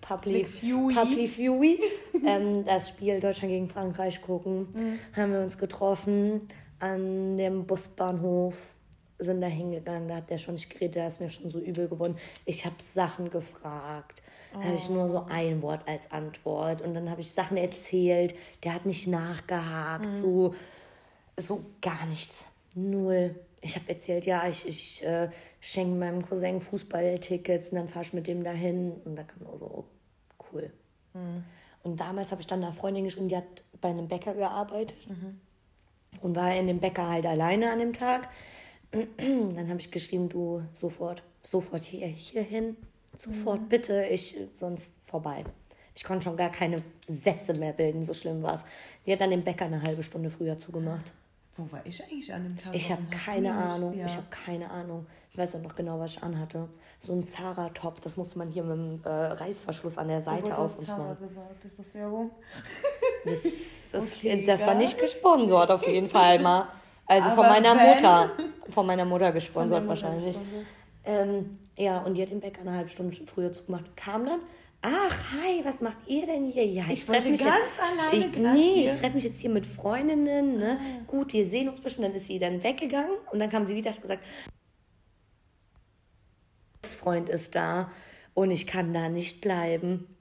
[0.00, 1.78] Public, Viewing, Public Viewing
[2.26, 4.68] ähm, das Spiel Deutschland gegen Frankreich gucken.
[4.72, 4.98] Mhm.
[5.14, 8.56] Haben wir uns getroffen an dem Busbahnhof
[9.20, 11.88] sind da hingegangen, da hat der schon nicht geredet, da ist mir schon so übel
[11.88, 12.16] geworden.
[12.44, 14.22] Ich habe Sachen gefragt.
[14.52, 15.26] Da habe ich nur so oh.
[15.28, 16.80] ein Wort als Antwort.
[16.80, 20.06] Und dann habe ich Sachen erzählt, der hat nicht nachgehakt.
[20.06, 20.20] Mhm.
[20.20, 20.54] So,
[21.36, 22.46] so gar nichts.
[22.74, 23.36] Null.
[23.60, 25.28] Ich habe erzählt, ja, ich, ich äh,
[25.60, 28.92] schenke meinem Cousin Fußballtickets und dann fahre ich mit dem dahin.
[29.04, 29.84] Und da kam nur so,
[30.52, 30.72] cool.
[31.14, 31.44] Mhm.
[31.82, 33.44] Und damals habe ich dann einer Freundin geschrieben, die hat
[33.80, 34.96] bei einem Bäcker gearbeitet.
[35.08, 35.40] Mhm.
[36.22, 38.28] Und war in dem Bäcker halt alleine an dem Tag.
[39.18, 42.76] Dann habe ich geschrieben, du sofort, sofort hier, hier hin,
[43.16, 43.68] sofort mhm.
[43.68, 45.44] bitte, ich sonst vorbei.
[45.94, 46.76] Ich konnte schon gar keine
[47.06, 48.64] Sätze mehr bilden, so schlimm war es.
[49.06, 51.12] Die hat dann den Bäcker eine halbe Stunde früher zugemacht.
[51.56, 52.74] Wo war ich eigentlich an dem Tag?
[52.74, 53.98] Ich habe keine Ahnung.
[53.98, 54.06] Ja.
[54.06, 55.06] Ich habe keine Ahnung.
[55.30, 56.68] Ich weiß auch noch genau, was ich anhatte.
[56.98, 60.78] So ein Zara-Top, das musste man hier mit dem äh, Reißverschluss an der Seite auf
[60.78, 61.16] uns machen.
[61.20, 62.30] gesagt, ist das Werbung?
[63.24, 63.42] Das,
[63.92, 66.68] das, okay, das war nicht gesponsert auf jeden Fall mal.
[67.10, 67.88] Also Aber von meiner wenn?
[67.88, 68.30] Mutter.
[68.68, 70.36] Von meiner Mutter gesponsert Mutter wahrscheinlich.
[70.36, 70.66] Gesponsert.
[71.04, 73.96] Ähm, ja, und die hat den Bäcker eine halbe Stunde früher zugemacht.
[73.96, 74.40] Kam dann,
[74.80, 76.64] ach, hi, was macht ihr denn hier?
[76.64, 79.50] Ja, ich, ich treffe mich ganz jetzt, alleine ich, Nee, ich treffe mich jetzt hier
[79.50, 80.56] mit Freundinnen.
[80.56, 80.78] Ne?
[80.80, 81.04] Ah.
[81.08, 82.06] Gut, wir sehen uns bestimmt.
[82.06, 84.24] Dann ist sie dann weggegangen und dann kam sie wieder und hat gesagt,
[86.84, 87.90] Freund ist da
[88.34, 90.16] und ich kann da nicht bleiben.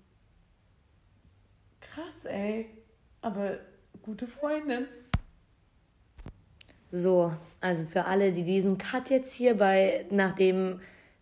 [1.81, 2.67] Krass, ey.
[3.21, 3.59] Aber
[4.01, 4.87] gute Freundin.
[6.91, 7.31] So,
[7.61, 10.79] also für alle, die diesen Cut jetzt hier bei, nachdem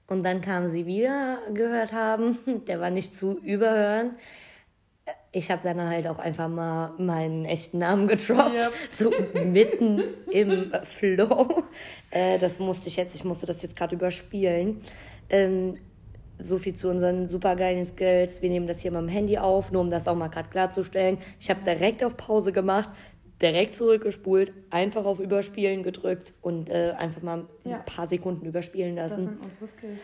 [0.08, 2.38] und dann kam sie wieder gehört haben,
[2.68, 4.12] der war nicht zu überhören.
[5.32, 8.72] Ich habe dann halt auch einfach mal meinen echten Namen getroppt, yep.
[8.90, 9.12] so
[9.46, 10.02] mitten
[10.32, 11.64] im Flow.
[12.12, 14.82] Äh, das musste ich jetzt, ich musste das jetzt gerade überspielen.
[15.30, 15.76] Ähm,
[16.40, 18.42] so viel zu unseren supergeilen Skills.
[18.42, 21.18] Wir nehmen das hier mal im Handy auf, nur um das auch mal gerade klarzustellen.
[21.40, 22.90] Ich habe direkt auf Pause gemacht,
[23.42, 27.78] direkt zurückgespult, einfach auf Überspielen gedrückt und äh, einfach mal ja.
[27.78, 29.26] ein paar Sekunden überspielen lassen.
[29.26, 30.00] Das sind unsere Skills.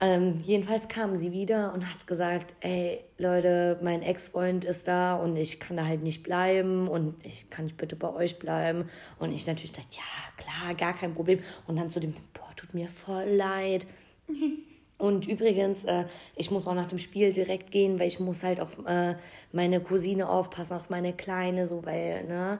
[0.00, 5.36] Ähm, jedenfalls kam sie wieder und hat gesagt, ey Leute, mein Ex-Freund ist da und
[5.36, 8.90] ich kann da halt nicht bleiben und ich kann nicht bitte bei euch bleiben.
[9.18, 10.02] Und ich natürlich dachte, ja
[10.36, 11.38] klar, gar kein Problem.
[11.66, 13.86] Und dann zu dem, boah, tut mir voll leid.
[15.04, 18.58] Und übrigens, äh, ich muss auch nach dem Spiel direkt gehen, weil ich muss halt
[18.58, 19.16] auf äh,
[19.52, 22.58] meine Cousine aufpassen, auf meine Kleine, so weil, ne,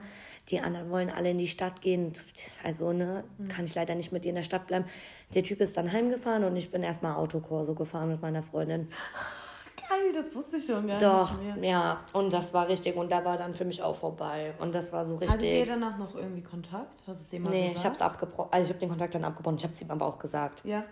[0.51, 2.12] die anderen wollen alle in die Stadt gehen.
[2.62, 3.49] Also, ne, mhm.
[3.49, 4.84] kann ich leider nicht mit ihr in der Stadt bleiben.
[5.32, 8.88] Der Typ ist dann heimgefahren und ich bin erstmal Autokorso gefahren mit meiner Freundin.
[9.88, 11.70] Geil, das wusste ich schon gar Doch, nicht mehr.
[11.70, 12.01] ja.
[12.12, 12.95] Und das war richtig.
[12.95, 14.53] Und da war dann für mich auch vorbei.
[14.59, 15.38] Und das war so richtig.
[15.38, 17.01] Hattet ihr danach noch irgendwie Kontakt?
[17.07, 17.74] Hast du es dem mal nee, gesagt?
[17.74, 18.53] Nee, ich habe es abgebrochen.
[18.53, 19.57] Also ich habe den Kontakt dann abgebrochen.
[19.57, 20.62] Ich habe es ihm aber auch gesagt.
[20.64, 20.84] Ja.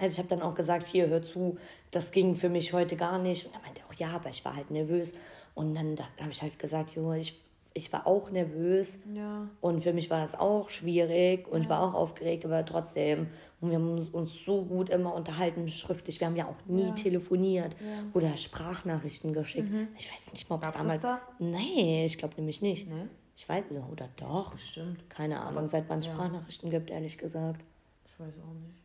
[0.00, 1.58] Also ich habe dann auch gesagt, hier, hör zu,
[1.90, 3.46] das ging für mich heute gar nicht.
[3.46, 5.12] Und er meinte auch, ja, aber ich war halt nervös.
[5.54, 7.40] Und dann habe ich halt gesagt, jo, ich,
[7.74, 8.98] ich war auch nervös.
[9.12, 9.48] Ja.
[9.60, 11.62] Und für mich war das auch schwierig und ja.
[11.64, 13.26] ich war auch aufgeregt, aber trotzdem.
[13.60, 16.20] Und wir haben uns so gut immer unterhalten, schriftlich.
[16.20, 16.92] Wir haben ja auch nie ja.
[16.92, 17.74] telefoniert
[18.14, 19.68] oder Sprachnachrichten geschickt.
[19.68, 19.88] Mhm.
[19.98, 21.02] Ich weiß nicht mal, ob es damals...
[21.02, 21.20] Da?
[21.40, 22.88] Nee, ich glaube nämlich nicht.
[22.88, 23.08] Nee?
[23.36, 24.52] Ich weiß, oder doch.
[24.52, 25.10] Bestimmt.
[25.10, 27.64] Keine Ahnung, seit wann es Sprachnachrichten gibt, ehrlich gesagt.
[28.06, 28.77] Ich weiß auch nicht.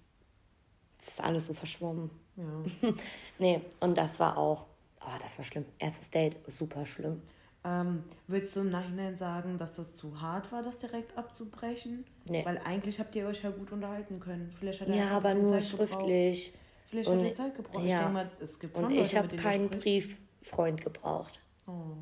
[1.03, 2.09] Das ist alles so verschwommen.
[2.35, 2.91] Ja.
[3.39, 4.65] nee, und das war auch,
[5.01, 5.65] oh, das war schlimm.
[5.79, 7.21] Erstes Date, super schlimm.
[7.65, 12.05] Ähm, willst du im Nachhinein sagen, dass das zu hart war, das direkt abzubrechen?
[12.29, 12.43] Nee.
[12.45, 14.51] Weil eigentlich habt ihr euch ja gut unterhalten können.
[14.59, 16.45] Vielleicht hat er ja, aber nur Zeit schriftlich.
[16.45, 16.63] Gebraucht.
[16.87, 17.83] Vielleicht und, hat er Zeit gebraucht.
[17.83, 17.87] Ja.
[17.87, 21.39] Ich denke mal, es gibt schon Und ich habe keinen Brieffreund gebraucht.
[21.65, 21.95] Oh.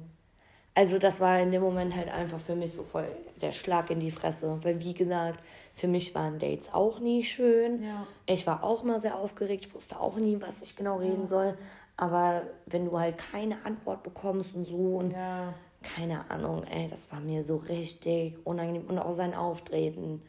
[0.73, 3.07] Also das war in dem Moment halt einfach für mich so voll
[3.41, 4.57] der Schlag in die Fresse.
[4.61, 5.41] Weil wie gesagt,
[5.73, 7.83] für mich waren Dates auch nie schön.
[7.83, 8.07] Ja.
[8.25, 9.65] Ich war auch mal sehr aufgeregt.
[9.67, 11.27] Ich wusste auch nie, was ich genau reden ja.
[11.27, 11.57] soll.
[11.97, 15.53] Aber wenn du halt keine Antwort bekommst und so und ja.
[15.83, 18.85] keine Ahnung, ey, das war mir so richtig unangenehm.
[18.87, 20.21] Und auch sein Auftreten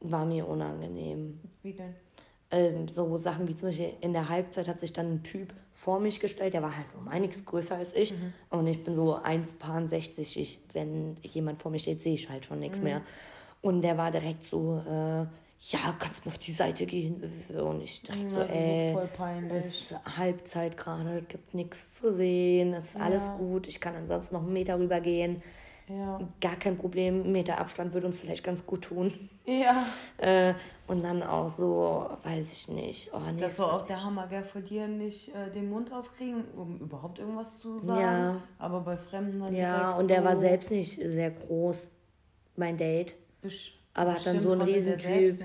[0.00, 1.40] war mir unangenehm.
[1.62, 1.94] Wie denn?
[2.50, 6.00] Ähm, so Sachen wie zum Beispiel in der Halbzeit hat sich dann ein Typ vor
[6.00, 8.32] mich gestellt, der war halt um einiges größer als ich mhm.
[8.50, 10.38] und ich bin so 1,60.
[10.38, 12.84] Ich, wenn jemand vor mir steht, sehe ich halt schon nichts mhm.
[12.84, 13.02] mehr.
[13.62, 15.26] Und der war direkt so, äh,
[15.64, 17.22] ja, kannst du mal auf die Seite gehen?
[17.48, 18.96] Und ich dachte so, ey,
[19.50, 23.02] es ist Halbzeit gerade, es gibt nichts zu sehen, es ist ja.
[23.02, 25.42] alles gut, ich kann ansonsten noch einen Meter rübergehen.
[25.88, 26.20] Ja.
[26.40, 29.28] Gar kein Problem, ein Meter Abstand würde uns vielleicht ganz gut tun.
[29.44, 29.84] Ja.
[30.18, 30.54] Äh,
[30.86, 33.10] und dann auch so, weiß ich nicht.
[33.12, 34.44] Oh, nee, das war auch der Hammer, gell?
[34.44, 38.00] Vor dir nicht äh, den Mund aufkriegen, um überhaupt irgendwas zu sagen.
[38.00, 38.42] Ja.
[38.60, 41.90] Aber bei Fremden dann Ja, und so der war selbst nicht sehr groß,
[42.54, 43.16] mein Date.
[43.40, 45.44] Best aber hat dann so einen Riesentyp.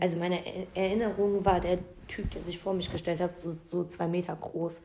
[0.00, 0.40] Also meine
[0.74, 1.78] Erinnerung war der
[2.08, 4.82] Typ, der sich vor mich gestellt hat, so, so zwei Meter groß.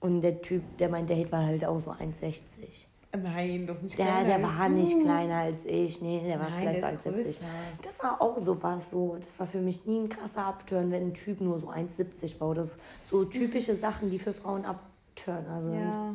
[0.00, 2.86] Und der Typ, der mein Date war halt auch so 1,60.
[3.22, 5.02] Nein, doch nicht der, kleiner Der war nicht du.
[5.02, 6.00] kleiner als ich.
[6.00, 7.38] Nee, der war Nein, vielleicht so 1,70.
[7.82, 8.90] Das war auch so was.
[8.90, 9.16] So.
[9.16, 12.50] Das war für mich nie ein krasser Abturn, wenn ein Typ nur so 1,70 war.
[12.50, 12.66] Oder
[13.04, 15.78] so, typische Sasachen, die für Frauen Abturner sind.
[15.78, 16.14] Ja,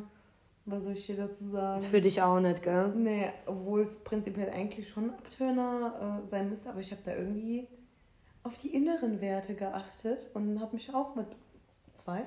[0.65, 1.81] was soll ich dir dazu sagen?
[1.83, 2.89] Für dich auch nicht, gell?
[2.95, 6.69] Nee, obwohl es prinzipiell eigentlich schon Abturner äh, sein müsste.
[6.69, 7.67] Aber ich habe da irgendwie
[8.43, 11.27] auf die inneren Werte geachtet und habe mich auch mit
[11.93, 12.23] zwei,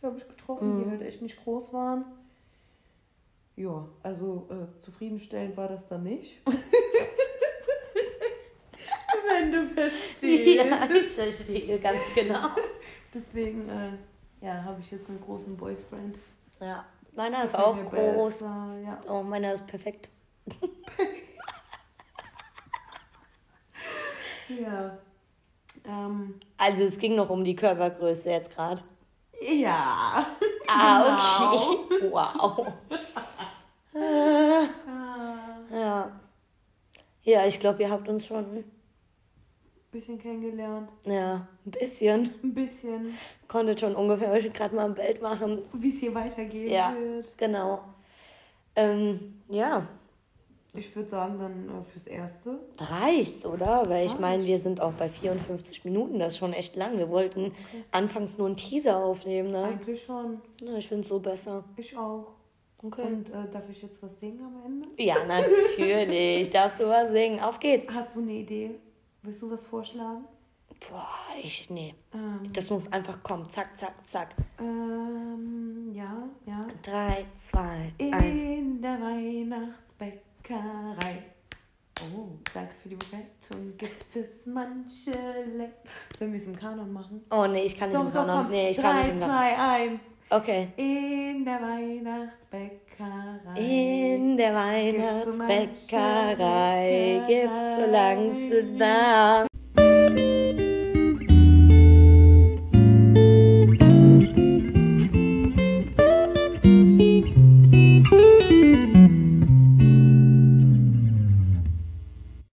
[0.00, 0.84] glaube ich, getroffen, mhm.
[0.84, 2.04] die halt echt nicht groß waren.
[3.56, 6.42] Ja, also äh, zufriedenstellend war das dann nicht.
[9.28, 10.56] Wenn du verstehst.
[10.56, 12.48] Ja, ich verstehe ganz genau.
[13.12, 13.92] Deswegen äh,
[14.44, 16.18] ja, habe ich jetzt einen großen Boyfriend.
[16.60, 16.84] Ja,
[17.14, 18.42] meiner ist auch groß.
[18.42, 19.00] War, ja.
[19.08, 20.08] Oh, meiner ist perfekt.
[24.48, 24.98] ja.
[25.86, 28.82] Ähm, also es ging noch um die Körpergröße jetzt gerade.
[29.40, 30.26] Ja.
[30.68, 31.72] Ah, genau.
[31.84, 32.10] okay.
[32.10, 32.72] Wow.
[37.24, 38.64] Ja, ich glaube, ihr habt uns schon ein
[39.90, 40.90] bisschen kennengelernt.
[41.06, 42.30] Ja, ein bisschen.
[42.42, 43.14] Ein bisschen.
[43.48, 45.62] Konntet schon ungefähr euch gerade mal ein Bild machen.
[45.72, 47.36] Wie es hier weitergehen ja, wird.
[47.38, 47.80] Genau.
[48.76, 49.88] Ähm, ja.
[50.76, 52.58] Ich würde sagen, dann äh, fürs Erste.
[52.78, 53.88] Reicht's, oder?
[53.88, 56.98] Weil ich meine, wir sind auch bei 54 Minuten, das ist schon echt lang.
[56.98, 57.84] Wir wollten okay.
[57.92, 59.64] anfangs nur einen Teaser aufnehmen, ne?
[59.64, 60.40] Eigentlich schon.
[60.60, 61.64] Ja, ich finde es so besser.
[61.76, 62.26] Ich auch.
[62.84, 63.02] Okay.
[63.02, 64.88] Und äh, darf ich jetzt was singen am Ende?
[65.02, 66.50] Ja, natürlich.
[66.50, 67.40] darfst du was singen.
[67.40, 67.88] Auf geht's.
[67.90, 68.72] Hast du eine Idee?
[69.22, 70.26] Willst du was vorschlagen?
[70.90, 71.08] Boah,
[71.42, 71.94] ich, nee.
[72.12, 73.48] Ähm, das muss einfach kommen.
[73.48, 74.34] Zack, zack, zack.
[74.60, 76.66] Ähm, ja, ja.
[76.82, 78.42] Drei, zwei, In eins.
[78.42, 81.22] In der Weihnachtsbäckerei.
[82.02, 83.76] Oh, danke für die Begleitung.
[83.78, 85.12] Gibt es manche
[85.56, 85.70] Le
[86.18, 87.24] Sollen wir es im Kanon machen?
[87.30, 88.50] Oh, nee, ich kann nicht doch, im Kanon.
[88.50, 89.36] Nee, ich Drei, kann nicht im Kanon.
[89.36, 90.00] 2, 1.
[90.30, 90.68] Okay.
[90.76, 93.56] In der Weihnachtsbäckerei.
[93.56, 99.46] In der Weihnachtsbäckerei gibt's so langsam da.